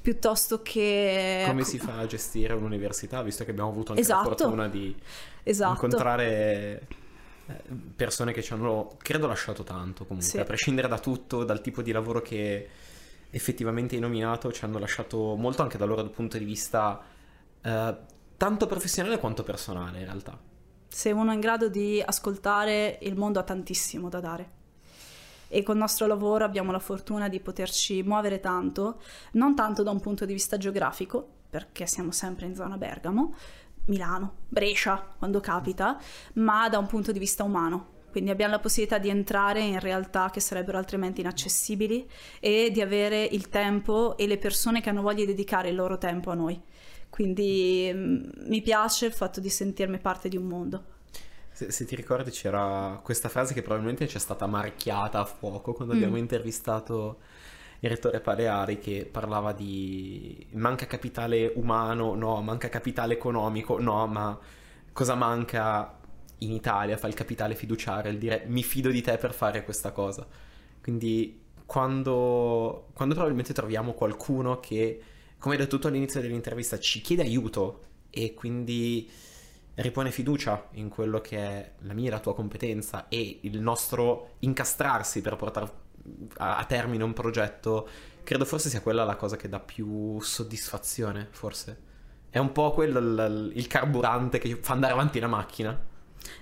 piuttosto 0.00 0.62
che... 0.62 1.42
Come 1.46 1.64
si 1.64 1.78
fa 1.78 1.98
a 1.98 2.06
gestire 2.06 2.54
un'università, 2.54 3.20
visto 3.22 3.44
che 3.44 3.50
abbiamo 3.50 3.68
avuto 3.68 3.90
anche 3.90 4.02
esatto. 4.02 4.30
la 4.30 4.36
fortuna 4.36 4.68
di 4.68 4.94
esatto. 5.42 5.72
incontrare 5.72 6.86
eh, 7.46 7.62
persone 7.94 8.32
che 8.32 8.42
ci 8.42 8.52
hanno, 8.52 8.96
credo, 8.98 9.26
lasciato 9.26 9.64
tanto 9.64 10.04
comunque, 10.04 10.30
sì. 10.30 10.38
a 10.38 10.44
prescindere 10.44 10.88
da 10.88 10.98
tutto, 10.98 11.44
dal 11.44 11.60
tipo 11.60 11.82
di 11.82 11.92
lavoro 11.92 12.22
che 12.22 12.68
effettivamente 13.30 13.94
hai 13.94 14.00
nominato, 14.00 14.52
ci 14.52 14.64
hanno 14.64 14.78
lasciato 14.78 15.34
molto 15.36 15.62
anche 15.62 15.78
dal 15.78 15.88
loro 15.88 16.04
punto 16.08 16.38
di 16.38 16.44
vista 16.44 17.00
eh, 17.60 17.96
tanto 18.36 18.66
professionale 18.66 19.18
quanto 19.18 19.42
personale 19.42 19.98
in 19.98 20.04
realtà. 20.04 20.38
Se 20.88 21.10
uno 21.10 21.30
è 21.30 21.34
in 21.34 21.40
grado 21.40 21.68
di 21.68 22.02
ascoltare, 22.04 22.98
il 23.02 23.16
mondo 23.16 23.38
ha 23.38 23.42
tantissimo 23.42 24.08
da 24.08 24.20
dare 24.20 24.56
e 25.48 25.62
col 25.62 25.76
nostro 25.76 26.06
lavoro 26.06 26.44
abbiamo 26.44 26.70
la 26.70 26.78
fortuna 26.78 27.28
di 27.28 27.40
poterci 27.40 28.02
muovere 28.02 28.38
tanto, 28.38 29.00
non 29.32 29.56
tanto 29.56 29.82
da 29.82 29.90
un 29.90 30.00
punto 30.00 30.26
di 30.26 30.34
vista 30.34 30.58
geografico, 30.58 31.26
perché 31.48 31.86
siamo 31.86 32.10
sempre 32.10 32.46
in 32.46 32.54
zona 32.54 32.76
Bergamo, 32.76 33.34
Milano, 33.86 34.34
Brescia, 34.48 35.14
quando 35.16 35.40
capita, 35.40 35.98
ma 36.34 36.68
da 36.68 36.78
un 36.78 36.86
punto 36.86 37.10
di 37.12 37.18
vista 37.18 37.42
umano. 37.44 37.96
Quindi 38.18 38.34
abbiamo 38.34 38.54
la 38.54 38.58
possibilità 38.58 38.98
di 38.98 39.10
entrare 39.10 39.60
in 39.60 39.78
realtà 39.78 40.28
che 40.28 40.40
sarebbero 40.40 40.76
altrimenti 40.76 41.20
inaccessibili 41.20 42.04
e 42.40 42.70
di 42.72 42.80
avere 42.80 43.22
il 43.22 43.48
tempo 43.48 44.16
e 44.16 44.26
le 44.26 44.38
persone 44.38 44.80
che 44.80 44.88
hanno 44.88 45.02
voglia 45.02 45.20
di 45.20 45.26
dedicare 45.26 45.68
il 45.68 45.76
loro 45.76 45.98
tempo 45.98 46.32
a 46.32 46.34
noi. 46.34 46.60
Quindi 47.08 47.88
mh, 47.94 47.98
mm, 47.98 48.22
mi 48.48 48.60
piace 48.60 49.06
il 49.06 49.12
fatto 49.12 49.38
di 49.38 49.48
sentirmi 49.48 49.98
parte 49.98 50.28
di 50.28 50.36
un 50.36 50.46
mondo. 50.46 50.84
Se, 51.52 51.70
se, 51.70 51.84
ti 51.84 51.94
ricordi 51.94 52.32
c'era 52.32 53.00
questa 53.04 53.28
frase 53.28 53.54
che 53.54 53.62
probabilmente 53.62 54.08
ci 54.08 54.16
è 54.16 54.20
stata 54.20 54.48
marchiata 54.48 55.20
a 55.20 55.24
fuoco 55.24 55.72
quando 55.72 55.94
mm. 55.94 55.96
abbiamo 55.96 56.16
intervistato 56.16 57.18
il 57.78 57.88
rettore 57.88 58.18
Paleari 58.18 58.80
che 58.80 59.08
parlava 59.08 59.52
di 59.52 60.44
manca 60.54 60.86
capitale 60.86 61.52
umano, 61.54 62.16
no, 62.16 62.42
manca 62.42 62.68
capitale 62.68 63.14
economico, 63.14 63.78
no, 63.78 64.08
ma 64.08 64.36
cosa 64.92 65.14
manca 65.14 65.97
in 66.38 66.52
Italia? 66.52 66.96
Fa 66.96 67.06
il 67.06 67.14
capitale 67.14 67.54
fiduciario, 67.54 68.10
il 68.10 68.18
dire 68.18 68.44
mi 68.46 68.62
fido 68.62 68.90
di 68.90 69.00
te 69.02 69.16
per 69.18 69.34
fare 69.34 69.64
questa 69.64 69.92
cosa. 69.92 70.26
Quindi 70.80 71.46
quando, 71.66 72.88
quando 72.94 73.14
probabilmente 73.14 73.52
troviamo 73.52 73.92
qualcuno 73.92 74.58
che, 74.60 75.02
come 75.38 75.54
hai 75.54 75.60
detto 75.60 75.78
tu 75.78 75.86
all'inizio 75.86 76.20
dell'intervista, 76.20 76.78
ci 76.78 77.00
chiede 77.00 77.22
aiuto 77.22 77.82
e 78.10 78.34
quindi 78.34 79.08
ripone 79.74 80.10
fiducia 80.10 80.68
in 80.72 80.88
quello 80.88 81.20
che 81.20 81.36
è 81.36 81.72
la 81.80 81.92
mia 81.92 82.08
e 82.08 82.10
la 82.10 82.20
tua 82.20 82.34
competenza 82.34 83.06
e 83.08 83.40
il 83.42 83.60
nostro 83.60 84.36
incastrarsi 84.40 85.20
per 85.20 85.36
portare 85.36 85.70
a 86.38 86.64
termine 86.64 87.04
un 87.04 87.12
progetto, 87.12 87.88
credo 88.24 88.44
forse 88.44 88.68
sia 88.70 88.80
quella 88.80 89.04
la 89.04 89.16
cosa 89.16 89.36
che 89.36 89.48
dà 89.48 89.60
più 89.60 90.20
soddisfazione, 90.20 91.28
forse. 91.30 91.86
È 92.30 92.38
un 92.38 92.52
po' 92.52 92.72
quello 92.72 92.98
il, 92.98 93.52
il 93.54 93.66
carburante 93.66 94.38
che 94.38 94.56
fa 94.56 94.72
andare 94.72 94.92
avanti 94.92 95.18
la 95.18 95.28
macchina. 95.28 95.86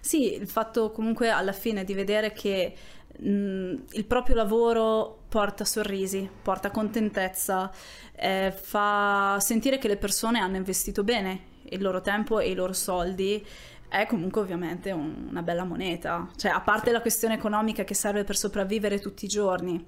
Sì, 0.01 0.35
il 0.35 0.49
fatto 0.49 0.91
comunque 0.91 1.31
alla 1.31 1.53
fine 1.53 1.85
di 1.85 1.95
vedere 1.95 2.33
che 2.33 2.75
mh, 3.19 3.75
il 3.93 4.05
proprio 4.07 4.35
lavoro 4.35 5.25
porta 5.29 5.65
sorrisi, 5.65 6.29
porta 6.43 6.71
contentezza, 6.71 7.71
eh, 8.15 8.53
fa 8.57 9.37
sentire 9.41 9.79
che 9.79 9.89
le 9.89 9.97
persone 9.97 10.39
hanno 10.39 10.57
investito 10.57 11.05
bene 11.05 11.55
il 11.71 11.83
loro 11.83 12.01
tempo 12.01 12.39
e 12.39 12.51
i 12.51 12.55
loro 12.55 12.73
soldi 12.73 13.45
è 13.89 14.07
comunque 14.07 14.41
ovviamente 14.41 14.91
un, 14.91 15.27
una 15.31 15.43
bella 15.43 15.65
moneta. 15.65 16.29
Cioè, 16.37 16.51
a 16.51 16.61
parte 16.61 16.91
la 16.91 17.01
questione 17.01 17.35
economica 17.35 17.85
che 17.85 17.95
serve 17.95 18.25
per 18.25 18.37
sopravvivere 18.37 18.99
tutti 18.99 19.25
i 19.25 19.29
giorni, 19.29 19.85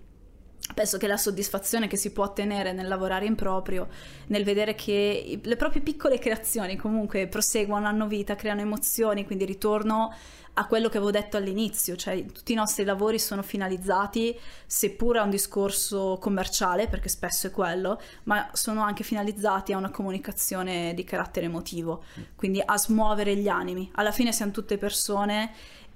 penso 0.75 0.99
che 0.99 1.07
la 1.07 1.17
soddisfazione 1.17 1.87
che 1.87 1.97
si 1.97 2.13
può 2.13 2.25
ottenere 2.25 2.73
nel 2.73 2.89
lavorare 2.89 3.27
in 3.27 3.35
proprio, 3.35 3.89
nel 4.29 4.45
vedere 4.45 4.75
che 4.75 5.41
le 5.43 5.57
proprie 5.57 5.83
piccole 5.83 6.19
creazioni 6.19 6.77
comunque 6.77 7.27
proseguono, 7.27 7.87
hanno 7.87 8.07
vita, 8.07 8.37
creano 8.37 8.61
emozioni, 8.61 9.25
quindi 9.25 9.45
ritorno 9.45 10.13
a 10.55 10.67
quello 10.67 10.89
che 10.89 10.97
avevo 10.97 11.13
detto 11.13 11.37
all'inizio, 11.37 11.95
cioè 11.95 12.25
tutti 12.27 12.51
i 12.51 12.57
nostri 12.57 12.85
lavori 12.85 13.21
sono 13.21 13.43
finalizzati, 13.43 14.37
seppur 14.67 15.19
a 15.19 15.23
un 15.23 15.31
discorso 15.31 16.19
commerciale, 16.21 16.89
perché 16.89 17.09
spesso 17.09 17.47
è 17.47 17.51
quello, 17.53 18.01
ma 18.25 18.51
sono 18.55 18.83
anche 18.83 19.05
finalizzati 19.05 19.73
a 19.73 19.77
una 19.77 19.91
comunicazione 19.91 20.95
di 20.95 21.05
carattere 21.05 21.47
emotivo, 21.47 22.03
quindi 22.35 22.61
a 22.65 22.77
smuovere 22.77 23.37
gli 23.37 23.47
animi. 23.47 23.89
Alla 23.95 24.11
fine 24.11 24.33
siamo 24.33 24.51
tutte 24.51 24.79
persone 24.79 25.53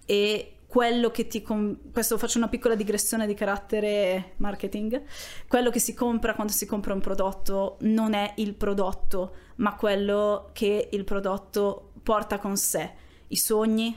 e 0.06 0.51
quello 0.72 1.10
che 1.10 1.26
ti 1.26 1.42
com- 1.42 1.92
questo 1.92 2.16
faccio 2.16 2.38
una 2.38 2.48
piccola 2.48 2.74
digressione 2.74 3.26
di 3.26 3.34
carattere 3.34 4.32
marketing. 4.36 5.02
Quello 5.46 5.68
che 5.68 5.78
si 5.78 5.92
compra 5.92 6.32
quando 6.34 6.50
si 6.50 6.64
compra 6.64 6.94
un 6.94 7.00
prodotto 7.00 7.76
non 7.80 8.14
è 8.14 8.32
il 8.36 8.54
prodotto 8.54 9.34
ma 9.56 9.74
quello 9.74 10.48
che 10.54 10.88
il 10.90 11.04
prodotto 11.04 11.90
porta 12.02 12.38
con 12.38 12.56
sé. 12.56 12.90
I 13.28 13.36
sogni 13.36 13.94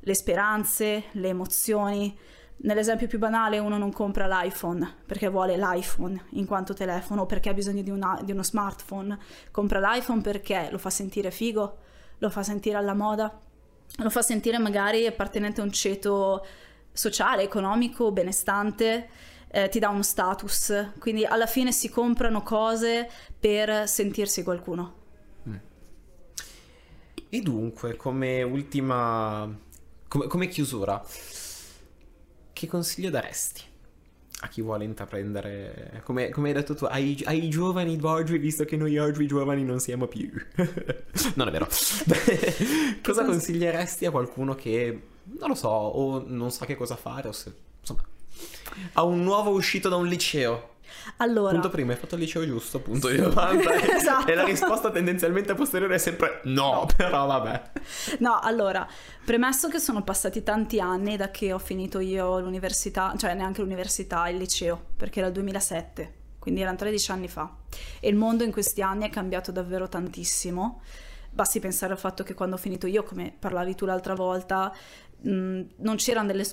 le 0.00 0.14
speranze, 0.14 1.04
le 1.12 1.28
emozioni. 1.28 2.14
Nell'esempio 2.56 3.06
più 3.06 3.18
banale 3.18 3.58
uno 3.58 3.78
non 3.78 3.90
compra 3.90 4.26
l'iPhone 4.26 4.96
perché 5.06 5.30
vuole 5.30 5.56
l'iPhone 5.56 6.26
in 6.32 6.44
quanto 6.44 6.74
telefono 6.74 7.22
o 7.22 7.26
perché 7.26 7.48
ha 7.48 7.54
bisogno 7.54 7.80
di, 7.80 7.90
una, 7.90 8.20
di 8.22 8.32
uno 8.32 8.42
smartphone, 8.42 9.18
compra 9.50 9.80
l'iPhone 9.80 10.20
perché 10.20 10.68
lo 10.70 10.76
fa 10.76 10.90
sentire 10.90 11.30
figo, 11.30 11.78
lo 12.18 12.28
fa 12.28 12.42
sentire 12.42 12.76
alla 12.76 12.92
moda, 12.92 13.34
lo 13.96 14.10
fa 14.10 14.22
sentire 14.22 14.58
magari 14.58 15.06
appartenente 15.06 15.60
a 15.60 15.64
un 15.64 15.72
ceto 15.72 16.46
sociale, 16.92 17.42
economico, 17.42 18.12
benestante, 18.12 19.08
eh, 19.48 19.68
ti 19.68 19.78
dà 19.78 19.88
uno 19.88 20.02
status, 20.02 20.92
quindi 20.98 21.24
alla 21.24 21.46
fine 21.46 21.72
si 21.72 21.88
comprano 21.88 22.42
cose 22.42 23.08
per 23.38 23.88
sentirsi 23.88 24.42
qualcuno. 24.42 24.96
E 27.30 27.40
dunque, 27.42 27.94
come 27.96 28.42
ultima, 28.42 29.54
come, 30.08 30.26
come 30.26 30.48
chiusura, 30.48 31.04
che 32.52 32.66
consiglio 32.66 33.10
daresti 33.10 33.67
a 34.40 34.48
chi 34.48 34.62
vuole 34.62 34.84
intraprendere, 34.84 36.00
come, 36.04 36.28
come 36.28 36.48
hai 36.48 36.54
detto 36.54 36.74
tu, 36.74 36.84
ai, 36.84 37.20
ai 37.24 37.48
giovani 37.48 37.96
d'oggi, 37.96 38.38
visto 38.38 38.64
che 38.64 38.76
noi 38.76 38.96
oggi 38.96 39.26
giovani 39.26 39.64
non 39.64 39.80
siamo 39.80 40.06
più? 40.06 40.30
non 41.34 41.48
è 41.48 41.50
vero. 41.50 41.66
cosa 43.02 43.24
consiglieresti 43.24 44.06
a 44.06 44.12
qualcuno 44.12 44.54
che, 44.54 45.02
non 45.38 45.48
lo 45.48 45.54
so, 45.56 45.68
o 45.68 46.22
non 46.24 46.52
sa 46.52 46.66
che 46.66 46.76
cosa 46.76 46.94
fare, 46.94 47.28
o 47.28 47.32
se, 47.32 47.52
insomma, 47.80 48.04
ha 48.92 49.02
un 49.02 49.24
nuovo 49.24 49.50
uscito 49.50 49.88
da 49.88 49.96
un 49.96 50.06
liceo? 50.06 50.76
Allora, 51.18 51.52
Punto 51.52 51.68
primo, 51.68 51.92
hai 51.92 51.96
fatto 51.96 52.14
il 52.14 52.20
liceo 52.22 52.44
giusto, 52.44 52.80
punto 52.80 53.08
di 53.08 53.16
domanda. 53.16 53.74
Esatto. 53.96 54.30
E 54.30 54.34
la 54.34 54.44
risposta 54.44 54.90
tendenzialmente 54.90 55.54
posteriore 55.54 55.96
è 55.96 55.98
sempre 55.98 56.40
no, 56.44 56.86
però 56.96 57.26
vabbè. 57.26 57.62
No, 58.18 58.38
allora, 58.40 58.86
premesso 59.24 59.68
che 59.68 59.78
sono 59.78 60.02
passati 60.02 60.42
tanti 60.42 60.80
anni 60.80 61.16
da 61.16 61.30
che 61.30 61.52
ho 61.52 61.58
finito 61.58 62.00
io 62.00 62.38
l'università, 62.40 63.14
cioè 63.16 63.34
neanche 63.34 63.60
l'università, 63.60 64.28
il 64.28 64.36
liceo, 64.36 64.80
perché 64.96 65.18
era 65.18 65.28
il 65.28 65.34
2007, 65.34 66.14
quindi 66.38 66.60
erano 66.60 66.76
13 66.76 67.10
anni 67.10 67.28
fa. 67.28 67.52
E 68.00 68.08
il 68.08 68.16
mondo 68.16 68.44
in 68.44 68.52
questi 68.52 68.82
anni 68.82 69.06
è 69.06 69.10
cambiato 69.10 69.52
davvero 69.52 69.88
tantissimo. 69.88 70.82
Basti 71.30 71.60
pensare 71.60 71.92
al 71.92 71.98
fatto 71.98 72.22
che 72.22 72.34
quando 72.34 72.56
ho 72.56 72.58
finito 72.58 72.86
io, 72.86 73.02
come 73.02 73.34
parlavi 73.38 73.74
tu 73.74 73.84
l'altra 73.84 74.14
volta, 74.14 74.74
mh, 75.20 75.60
non 75.76 75.96
c'erano 75.96 76.26
delle, 76.28 76.44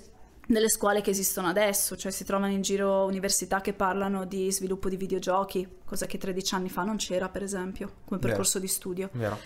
delle 0.48 0.70
scuole 0.70 1.02
che 1.02 1.10
esistono 1.10 1.48
adesso, 1.48 1.96
cioè 1.96 2.12
si 2.12 2.24
trovano 2.24 2.52
in 2.52 2.62
giro 2.62 3.06
università 3.06 3.62
che 3.62 3.74
parlano 3.74 4.26
di 4.26 4.52
sviluppo 4.52 4.90
di 4.90 4.98
videogiochi, 4.98 5.68
cosa 5.84 6.06
che 6.06 6.18
13 6.18 6.56
anni 6.56 6.70
fa 6.70 6.84
non 6.84 6.98
c'era, 6.98 7.30
per 7.30 7.44
esempio, 7.44 7.88
come 8.06 8.20
Vero. 8.20 8.28
percorso 8.28 8.60
di 8.60 8.68
studio 8.68 9.10
Vero. 9.14 9.38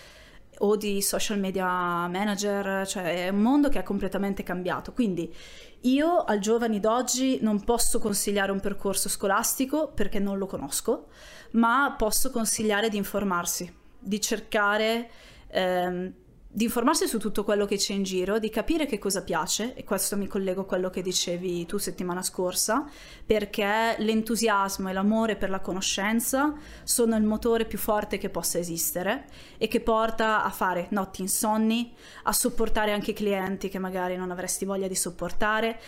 o 0.58 0.76
di 0.76 1.00
social 1.00 1.38
media 1.38 1.66
manager, 1.66 2.86
cioè 2.86 3.26
è 3.26 3.28
un 3.30 3.40
mondo 3.40 3.68
che 3.68 3.78
è 3.78 3.82
completamente 3.82 4.42
cambiato. 4.42 4.92
Quindi 4.92 5.34
io 5.82 6.24
al 6.24 6.38
giovani 6.38 6.80
d'oggi 6.80 7.38
non 7.40 7.64
posso 7.64 7.98
consigliare 7.98 8.52
un 8.52 8.60
percorso 8.60 9.08
scolastico 9.08 9.88
perché 9.88 10.18
non 10.18 10.36
lo 10.36 10.46
conosco, 10.46 11.06
ma 11.52 11.94
posso 11.96 12.30
consigliare 12.30 12.90
di 12.90 12.98
informarsi, 12.98 13.72
di 13.98 14.20
cercare 14.20 15.08
ehm, 15.48 16.12
di 16.52 16.64
informarsi 16.64 17.06
su 17.06 17.20
tutto 17.20 17.44
quello 17.44 17.64
che 17.64 17.76
c'è 17.76 17.92
in 17.92 18.02
giro, 18.02 18.40
di 18.40 18.50
capire 18.50 18.84
che 18.84 18.98
cosa 18.98 19.22
piace, 19.22 19.72
e 19.74 19.84
questo 19.84 20.16
mi 20.16 20.26
collego 20.26 20.62
a 20.62 20.66
quello 20.66 20.90
che 20.90 21.00
dicevi 21.00 21.64
tu 21.64 21.78
settimana 21.78 22.24
scorsa, 22.24 22.84
perché 23.24 23.94
l'entusiasmo 23.98 24.88
e 24.88 24.92
l'amore 24.92 25.36
per 25.36 25.48
la 25.48 25.60
conoscenza 25.60 26.52
sono 26.82 27.14
il 27.14 27.22
motore 27.22 27.66
più 27.66 27.78
forte 27.78 28.18
che 28.18 28.30
possa 28.30 28.58
esistere 28.58 29.26
e 29.58 29.68
che 29.68 29.80
porta 29.80 30.42
a 30.42 30.50
fare 30.50 30.88
notti 30.90 31.22
insonni, 31.22 31.94
a 32.24 32.32
sopportare 32.32 32.90
anche 32.90 33.12
clienti 33.12 33.68
che 33.68 33.78
magari 33.78 34.16
non 34.16 34.32
avresti 34.32 34.64
voglia 34.64 34.88
di 34.88 34.96
sopportare, 34.96 35.80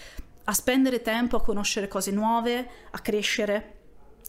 a 0.44 0.52
spendere 0.52 1.02
tempo 1.02 1.36
a 1.36 1.42
conoscere 1.42 1.88
cose 1.88 2.12
nuove, 2.12 2.68
a 2.92 2.98
crescere. 3.00 3.78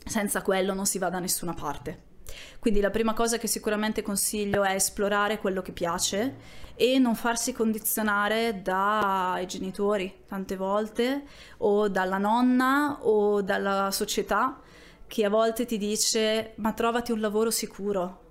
Senza 0.03 0.41
quello 0.41 0.73
non 0.73 0.87
si 0.87 0.97
va 0.97 1.09
da 1.09 1.19
nessuna 1.19 1.53
parte. 1.53 2.12
Quindi 2.59 2.79
la 2.79 2.89
prima 2.89 3.13
cosa 3.13 3.37
che 3.37 3.47
sicuramente 3.47 4.01
consiglio 4.01 4.63
è 4.63 4.73
esplorare 4.73 5.39
quello 5.39 5.61
che 5.61 5.71
piace 5.71 6.35
e 6.75 6.97
non 6.97 7.15
farsi 7.15 7.53
condizionare 7.53 8.61
dai 8.61 9.45
genitori 9.45 10.23
tante 10.27 10.55
volte 10.55 11.23
o 11.57 11.87
dalla 11.87 12.17
nonna 12.17 12.99
o 13.01 13.41
dalla 13.41 13.91
società 13.91 14.59
che 15.07 15.25
a 15.25 15.29
volte 15.29 15.65
ti 15.65 15.77
dice 15.77 16.53
ma 16.55 16.73
trovati 16.73 17.11
un 17.11 17.19
lavoro 17.19 17.51
sicuro. 17.51 18.21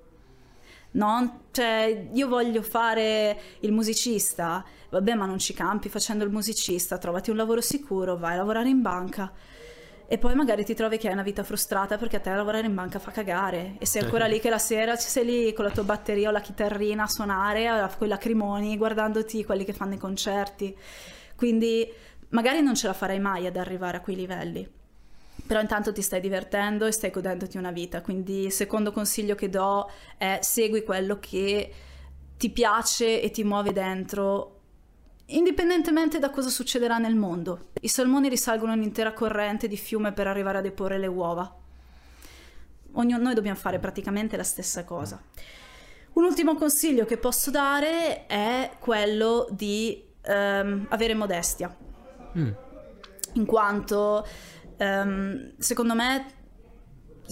No, 0.92 1.44
cioè 1.52 2.08
io 2.12 2.28
voglio 2.28 2.60
fare 2.62 3.40
il 3.60 3.72
musicista, 3.72 4.64
vabbè 4.90 5.14
ma 5.14 5.24
non 5.24 5.38
ci 5.38 5.54
campi 5.54 5.88
facendo 5.88 6.24
il 6.24 6.30
musicista, 6.30 6.98
trovati 6.98 7.30
un 7.30 7.36
lavoro 7.36 7.60
sicuro, 7.60 8.16
vai 8.16 8.34
a 8.34 8.38
lavorare 8.38 8.68
in 8.68 8.82
banca 8.82 9.32
e 10.06 10.18
poi 10.18 10.34
magari 10.34 10.64
ti 10.64 10.74
trovi 10.74 10.98
che 10.98 11.06
hai 11.06 11.12
una 11.14 11.22
vita 11.22 11.42
frustrata 11.42 11.96
perché 11.96 12.16
a 12.16 12.20
te 12.20 12.34
lavorare 12.34 12.66
in 12.66 12.74
banca 12.74 12.98
fa 12.98 13.10
cagare. 13.10 13.76
E 13.78 13.86
sei 13.86 14.02
ancora 14.02 14.26
lì 14.26 14.40
che 14.40 14.50
la 14.50 14.58
sera 14.58 14.96
ci 14.96 15.08
sei 15.08 15.24
lì 15.24 15.52
con 15.52 15.64
la 15.64 15.70
tua 15.70 15.84
batteria 15.84 16.28
o 16.28 16.32
la 16.32 16.40
chitarrina 16.40 17.04
a 17.04 17.08
suonare 17.08 17.90
con 17.96 18.06
i 18.06 18.10
lacrimoni 18.10 18.76
guardandoti 18.76 19.44
quelli 19.44 19.64
che 19.64 19.72
fanno 19.72 19.94
i 19.94 19.98
concerti. 19.98 20.76
Quindi 21.36 21.90
magari 22.30 22.60
non 22.60 22.74
ce 22.74 22.86
la 22.86 22.92
farai 22.92 23.20
mai 23.20 23.46
ad 23.46 23.56
arrivare 23.56 23.96
a 23.96 24.00
quei 24.00 24.16
livelli. 24.16 24.68
Però 25.46 25.60
intanto 25.60 25.92
ti 25.92 26.02
stai 26.02 26.20
divertendo 26.20 26.86
e 26.86 26.92
stai 26.92 27.10
godendoti 27.10 27.56
una 27.56 27.72
vita. 27.72 28.02
Quindi 28.02 28.44
il 28.44 28.52
secondo 28.52 28.92
consiglio 28.92 29.34
che 29.34 29.48
do 29.48 29.90
è 30.16 30.38
segui 30.42 30.84
quello 30.84 31.18
che 31.18 31.72
ti 32.36 32.50
piace 32.50 33.22
e 33.22 33.30
ti 33.30 33.44
muove 33.44 33.72
dentro 33.72 34.51
indipendentemente 35.36 36.18
da 36.18 36.30
cosa 36.30 36.48
succederà 36.48 36.98
nel 36.98 37.14
mondo. 37.14 37.70
I 37.80 37.88
salmoni 37.88 38.28
risalgono 38.28 38.72
un'intera 38.72 39.12
corrente 39.12 39.68
di 39.68 39.76
fiume 39.76 40.12
per 40.12 40.26
arrivare 40.26 40.58
a 40.58 40.62
deporre 40.62 40.98
le 40.98 41.06
uova. 41.06 41.54
Ognuno, 42.92 43.22
noi 43.22 43.34
dobbiamo 43.34 43.56
fare 43.56 43.78
praticamente 43.78 44.36
la 44.36 44.42
stessa 44.42 44.84
cosa. 44.84 45.20
Un 46.14 46.24
ultimo 46.24 46.54
consiglio 46.56 47.06
che 47.06 47.16
posso 47.16 47.50
dare 47.50 48.26
è 48.26 48.72
quello 48.78 49.48
di 49.50 50.02
ehm, 50.22 50.86
avere 50.90 51.14
modestia, 51.14 51.74
Mm. 52.36 52.50
in 53.34 53.44
quanto 53.44 54.26
ehm, 54.78 55.52
secondo 55.58 55.94
me 55.94 56.26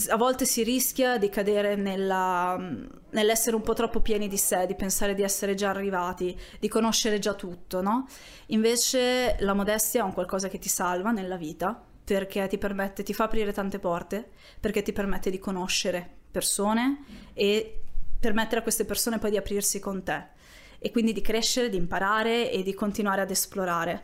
a 0.09 0.16
volte 0.16 0.44
si 0.44 0.62
rischia 0.62 1.18
di 1.18 1.29
cadere 1.29 1.76
nella, 1.76 2.57
nell'essere 3.11 3.57
un 3.57 3.62
po' 3.62 3.74
troppo 3.74 4.00
pieni 4.00 4.29
di 4.29 4.37
sé, 4.37 4.66
di 4.66 4.74
pensare 4.74 5.14
di 5.14 5.22
essere 5.22 5.55
già 5.55 5.70
arrivati, 5.70 6.38
di 6.59 6.68
conoscere 6.68 7.18
già 7.18 7.35
tutto, 7.35 7.83
no? 7.83 8.07
Invece 8.46 9.37
la 9.40 9.53
modestia 9.53 10.00
è 10.00 10.05
un 10.05 10.12
qualcosa 10.12 10.48
che 10.48 10.59
ti 10.59 10.68
salva 10.68 11.11
nella 11.11 11.37
vita 11.37 11.83
perché 12.05 12.46
ti 12.48 12.59
permette, 12.59 13.03
ti 13.03 13.14
fa 13.14 13.24
aprire 13.24 13.53
tante 13.53 13.79
porte, 13.79 14.31
perché 14.59 14.83
ti 14.83 14.92
permette 14.92 15.31
di 15.31 15.38
conoscere 15.38 16.18
persone 16.31 17.05
e 17.35 17.83
permettere 18.18 18.61
a 18.61 18.62
queste 18.62 18.85
persone 18.85 19.18
poi 19.18 19.31
di 19.31 19.37
aprirsi 19.37 19.81
con 19.81 20.03
te 20.03 20.38
e 20.79 20.90
quindi 20.90 21.12
di 21.12 21.20
crescere, 21.20 21.68
di 21.68 21.76
imparare 21.76 22.50
e 22.50 22.62
di 22.62 22.74
continuare 22.74 23.20
ad 23.20 23.31
esplorare. 23.31 24.03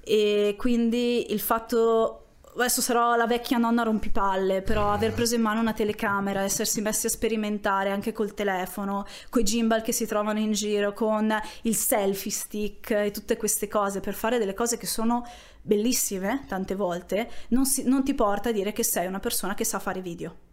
E 0.00 0.54
quindi 0.58 1.32
il 1.32 1.40
fatto 1.40 2.27
adesso 2.62 2.80
sarò 2.80 3.14
la 3.16 3.26
vecchia 3.26 3.58
nonna 3.58 3.82
rompipalle, 3.82 4.62
però 4.62 4.92
aver 4.92 5.12
preso 5.12 5.34
in 5.34 5.40
mano 5.40 5.60
una 5.60 5.72
telecamera, 5.72 6.42
essersi 6.42 6.80
messi 6.80 7.06
a 7.06 7.10
sperimentare 7.10 7.90
anche 7.90 8.12
col 8.12 8.34
telefono, 8.34 9.06
coi 9.30 9.44
gimbal 9.44 9.82
che 9.82 9.92
si 9.92 10.06
trovano 10.06 10.38
in 10.38 10.52
giro, 10.52 10.92
con 10.92 11.32
il 11.62 11.74
selfie 11.74 12.30
stick 12.30 12.90
e 12.90 13.10
tutte 13.10 13.36
queste 13.36 13.68
cose 13.68 14.00
per 14.00 14.14
fare 14.14 14.38
delle 14.38 14.54
cose 14.54 14.76
che 14.76 14.86
sono 14.86 15.26
bellissime 15.62 16.44
tante 16.48 16.74
volte, 16.74 17.30
non, 17.48 17.66
si- 17.66 17.84
non 17.84 18.02
ti 18.02 18.14
porta 18.14 18.48
a 18.48 18.52
dire 18.52 18.72
che 18.72 18.82
sei 18.82 19.06
una 19.06 19.20
persona 19.20 19.54
che 19.54 19.64
sa 19.64 19.78
fare 19.78 20.00
video. 20.00 20.46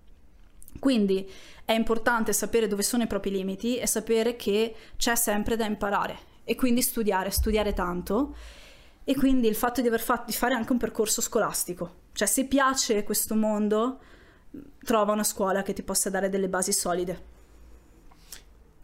Quindi 0.78 1.30
è 1.64 1.72
importante 1.72 2.34
sapere 2.34 2.68
dove 2.68 2.84
sono 2.84 3.04
i 3.04 3.08
propri 3.08 3.32
limiti 3.32 3.78
e 3.78 3.88
sapere 3.88 4.36
che 4.36 4.76
c'è 4.98 5.16
sempre 5.16 5.56
da 5.56 5.66
imparare 5.66 6.34
e 6.44 6.56
quindi 6.56 6.82
studiare, 6.82 7.32
studiare 7.32 7.74
tanto 7.74 8.36
e 9.08 9.16
quindi 9.16 9.48
il 9.48 9.56
fatto 9.56 9.82
di 9.82 9.88
aver 9.88 10.02
fatto 10.02 10.26
di 10.26 10.34
fare 10.34 10.56
anche 10.56 10.72
un 10.72 10.80
percorso 10.80 11.22
scolastico. 11.22 12.04
Cioè 12.12 12.28
se 12.28 12.46
piace 12.46 13.04
questo 13.04 13.36
mondo, 13.36 14.00
trova 14.84 15.14
una 15.14 15.24
scuola 15.24 15.62
che 15.62 15.74
ti 15.74 15.84
possa 15.84 16.10
dare 16.10 16.28
delle 16.28 16.50
basi 16.50 16.74
solide. 16.74 17.34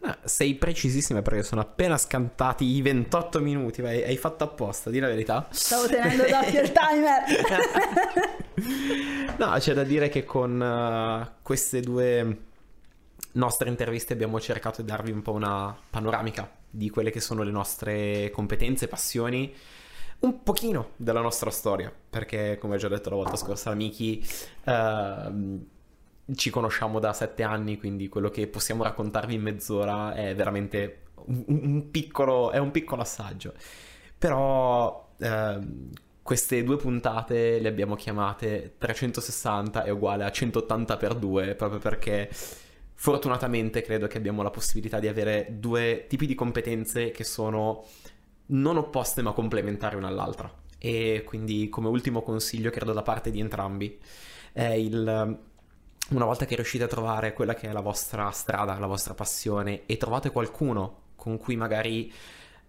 Ah, 0.04 0.18
sei 0.24 0.54
precisissima 0.54 1.22
perché 1.22 1.42
sono 1.42 1.60
appena 1.60 1.96
scantati 1.98 2.64
i 2.64 2.82
28 2.82 3.40
minuti. 3.40 3.82
Vai, 3.82 4.02
hai 4.02 4.16
fatto 4.16 4.44
apposta, 4.44 4.90
di 4.90 5.00
la 5.00 5.08
verità. 5.08 5.48
Stavo 5.50 5.86
tenendo 5.86 6.24
d'occhio 6.24 6.60
il 6.60 6.72
timer. 6.72 7.22
no, 9.38 9.54
c'è 9.58 9.74
da 9.74 9.84
dire 9.84 10.08
che 10.08 10.24
con 10.24 10.60
uh, 10.60 11.42
queste 11.42 11.80
due 11.80 12.38
nostre 13.32 13.68
interviste 13.68 14.12
abbiamo 14.12 14.38
cercato 14.40 14.82
di 14.82 14.88
darvi 14.88 15.10
un 15.10 15.22
po' 15.22 15.32
una 15.32 15.76
panoramica 15.90 16.50
di 16.68 16.90
quelle 16.90 17.10
che 17.10 17.20
sono 17.20 17.42
le 17.42 17.50
nostre 17.50 18.30
competenze, 18.30 18.88
passioni, 18.88 19.54
un 20.22 20.42
pochino 20.42 20.90
della 20.96 21.20
nostra 21.20 21.50
storia, 21.50 21.92
perché 22.10 22.58
come 22.58 22.74
ho 22.74 22.78
già 22.78 22.88
detto 22.88 23.10
la 23.10 23.16
volta 23.16 23.36
scorsa 23.36 23.70
a 23.70 23.74
Miki, 23.74 24.24
uh, 24.64 25.66
ci 26.34 26.50
conosciamo 26.50 26.98
da 26.98 27.12
sette 27.12 27.42
anni, 27.42 27.78
quindi 27.78 28.08
quello 28.08 28.30
che 28.30 28.46
possiamo 28.46 28.82
raccontarvi 28.84 29.34
in 29.34 29.42
mezz'ora 29.42 30.14
è 30.14 30.34
veramente 30.34 31.02
un, 31.26 31.44
un 31.46 31.90
piccolo, 31.90 32.50
è 32.50 32.58
un 32.58 32.70
piccolo 32.70 33.02
assaggio. 33.02 33.54
Però 34.16 35.08
uh, 35.16 35.90
queste 36.22 36.62
due 36.62 36.76
puntate 36.76 37.58
le 37.58 37.68
abbiamo 37.68 37.96
chiamate 37.96 38.74
360 38.78 39.82
è 39.82 39.90
uguale 39.90 40.24
a 40.24 40.30
180 40.30 40.96
per 40.96 41.14
2 41.14 41.56
proprio 41.56 41.80
perché 41.80 42.30
fortunatamente 42.94 43.82
credo 43.82 44.06
che 44.06 44.18
abbiamo 44.18 44.42
la 44.42 44.50
possibilità 44.50 45.00
di 45.00 45.08
avere 45.08 45.48
due 45.50 46.06
tipi 46.08 46.26
di 46.26 46.36
competenze 46.36 47.10
che 47.10 47.24
sono 47.24 47.84
non 48.52 48.76
opposte 48.76 49.22
ma 49.22 49.32
complementari 49.32 49.96
una 49.96 50.08
all'altra. 50.08 50.52
E 50.78 51.22
quindi 51.24 51.68
come 51.68 51.88
ultimo 51.88 52.22
consiglio, 52.22 52.70
credo 52.70 52.92
da 52.92 53.02
parte 53.02 53.30
di 53.30 53.40
entrambi, 53.40 53.98
è 54.52 54.64
il 54.64 55.38
una 56.08 56.24
volta 56.24 56.44
che 56.44 56.56
riuscite 56.56 56.84
a 56.84 56.88
trovare 56.88 57.32
quella 57.32 57.54
che 57.54 57.68
è 57.68 57.72
la 57.72 57.80
vostra 57.80 58.30
strada, 58.30 58.78
la 58.78 58.86
vostra 58.86 59.14
passione 59.14 59.86
e 59.86 59.96
trovate 59.96 60.30
qualcuno 60.30 61.00
con 61.16 61.38
cui 61.38 61.56
magari 61.56 62.12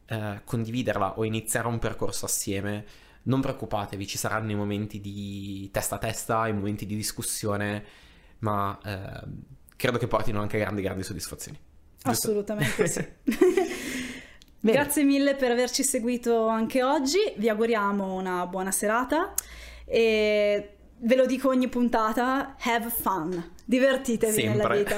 eh, 0.05 0.41
condividerla 0.43 1.17
o 1.17 1.25
iniziare 1.25 1.67
un 1.67 1.79
percorso 1.79 2.25
assieme, 2.25 2.85
non 3.23 3.41
preoccupatevi, 3.41 4.05
ci 4.05 4.17
saranno 4.17 4.51
i 4.51 4.55
momenti 4.55 5.01
di 5.01 5.69
testa 5.71 5.95
a 5.95 5.97
testa, 5.97 6.47
i 6.47 6.53
momenti 6.53 6.85
di 6.85 6.95
discussione, 6.95 7.83
ma 8.39 8.77
eh, 8.83 9.27
credo 9.75 9.97
che 9.97 10.07
portino 10.07 10.39
anche 10.39 10.59
grandi, 10.59 10.81
grandi 10.81 11.03
soddisfazioni. 11.03 11.59
Giusto? 11.97 12.27
Assolutamente 12.27 13.15
sì. 14.63 14.71
Grazie 14.71 15.03
mille 15.03 15.35
per 15.35 15.51
averci 15.51 15.83
seguito 15.83 16.47
anche 16.47 16.83
oggi, 16.83 17.19
vi 17.37 17.49
auguriamo 17.49 18.13
una 18.13 18.45
buona 18.47 18.71
serata 18.71 19.33
e 19.85 20.69
ve 21.05 21.15
lo 21.15 21.25
dico 21.25 21.49
ogni 21.49 21.67
puntata, 21.67 22.55
have 22.59 22.89
fun. 22.89 23.51
Divertitevi 23.65 24.33
Sempre. 24.33 24.57
nella 24.57 24.75
vita. 24.75 24.95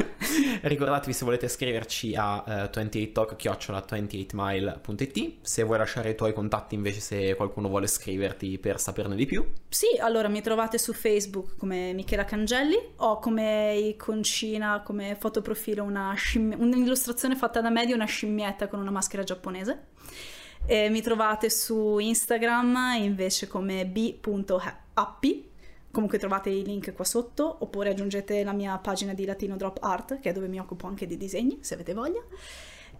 Ricordatevi 0.67 1.13
se 1.13 1.25
volete 1.25 1.47
scriverci 1.47 2.15
a 2.15 2.43
uh, 2.45 2.51
28talk-28mile.it 2.51 5.33
se 5.41 5.63
vuoi 5.63 5.77
lasciare 5.77 6.09
i 6.11 6.15
tuoi 6.15 6.33
contatti 6.33 6.75
invece 6.75 6.99
se 6.99 7.35
qualcuno 7.35 7.67
vuole 7.67 7.87
scriverti 7.87 8.57
per 8.57 8.79
saperne 8.79 9.15
di 9.15 9.25
più. 9.25 9.45
Sì, 9.69 9.97
allora 9.99 10.29
mi 10.29 10.41
trovate 10.41 10.79
su 10.79 10.93
Facebook 10.93 11.57
come 11.57 11.93
Michela 11.93 12.25
Cangelli 12.25 12.77
ho 12.97 13.19
come 13.19 13.75
iconcina, 13.75 14.81
come 14.83 15.15
fotoprofilo 15.19 15.83
una 15.83 16.13
scimm- 16.15 16.59
un'illustrazione 16.59 17.35
fatta 17.35 17.61
da 17.61 17.69
me 17.69 17.85
di 17.85 17.93
una 17.93 18.05
scimmietta 18.05 18.67
con 18.67 18.79
una 18.79 18.91
maschera 18.91 19.23
giapponese. 19.23 19.87
E 20.67 20.89
mi 20.89 21.01
trovate 21.01 21.51
su 21.51 21.99
Instagram 21.99 22.95
invece 22.97 23.47
come 23.47 23.85
b.happy 23.85 25.53
Comunque 25.95 26.19
trovate 26.19 26.49
i 26.49 26.61
link 26.65 26.91
qua 26.91 27.05
sotto 27.05 27.55
oppure 27.61 27.91
aggiungete 27.91 28.43
la 28.43 28.51
mia 28.51 28.77
pagina 28.79 29.13
di 29.13 29.23
Latino 29.23 29.55
Drop 29.55 29.77
Art 29.81 30.19
che 30.19 30.31
è 30.31 30.33
dove 30.33 30.49
mi 30.49 30.59
occupo 30.59 30.87
anche 30.87 31.07
di 31.07 31.15
disegni 31.15 31.59
se 31.61 31.75
avete 31.75 31.93
voglia. 31.93 32.21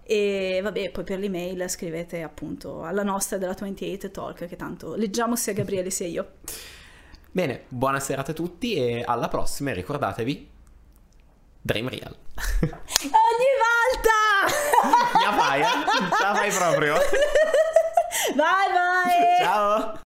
E 0.02 0.62
vabbè, 0.64 0.92
poi 0.92 1.04
per 1.04 1.20
l'email 1.20 1.68
scrivete 1.68 2.22
appunto 2.22 2.84
alla 2.84 3.04
nostra 3.04 3.38
della 3.38 3.54
28 3.54 4.12
Talk 4.12 4.48
che 4.48 4.56
tanto 4.56 4.96
leggiamo 4.96 5.36
sia 5.36 5.52
Gabriele 5.52 5.90
sia 5.90 6.08
io. 6.08 6.36
Bene, 7.30 7.64
buona 7.68 8.00
serata 8.00 8.32
a 8.32 8.34
tutti 8.34 8.76
e 8.76 9.04
alla 9.06 9.28
prossima 9.28 9.72
e 9.72 9.74
ricordatevi 9.74 10.50
Dream 11.60 11.90
Real. 11.90 12.16
Ogni 12.64 13.52
volta! 13.60 14.14
Eh? 15.56 15.64
Ce 15.64 16.24
la 16.24 16.36
fai 16.36 16.52
proprio. 16.52 16.96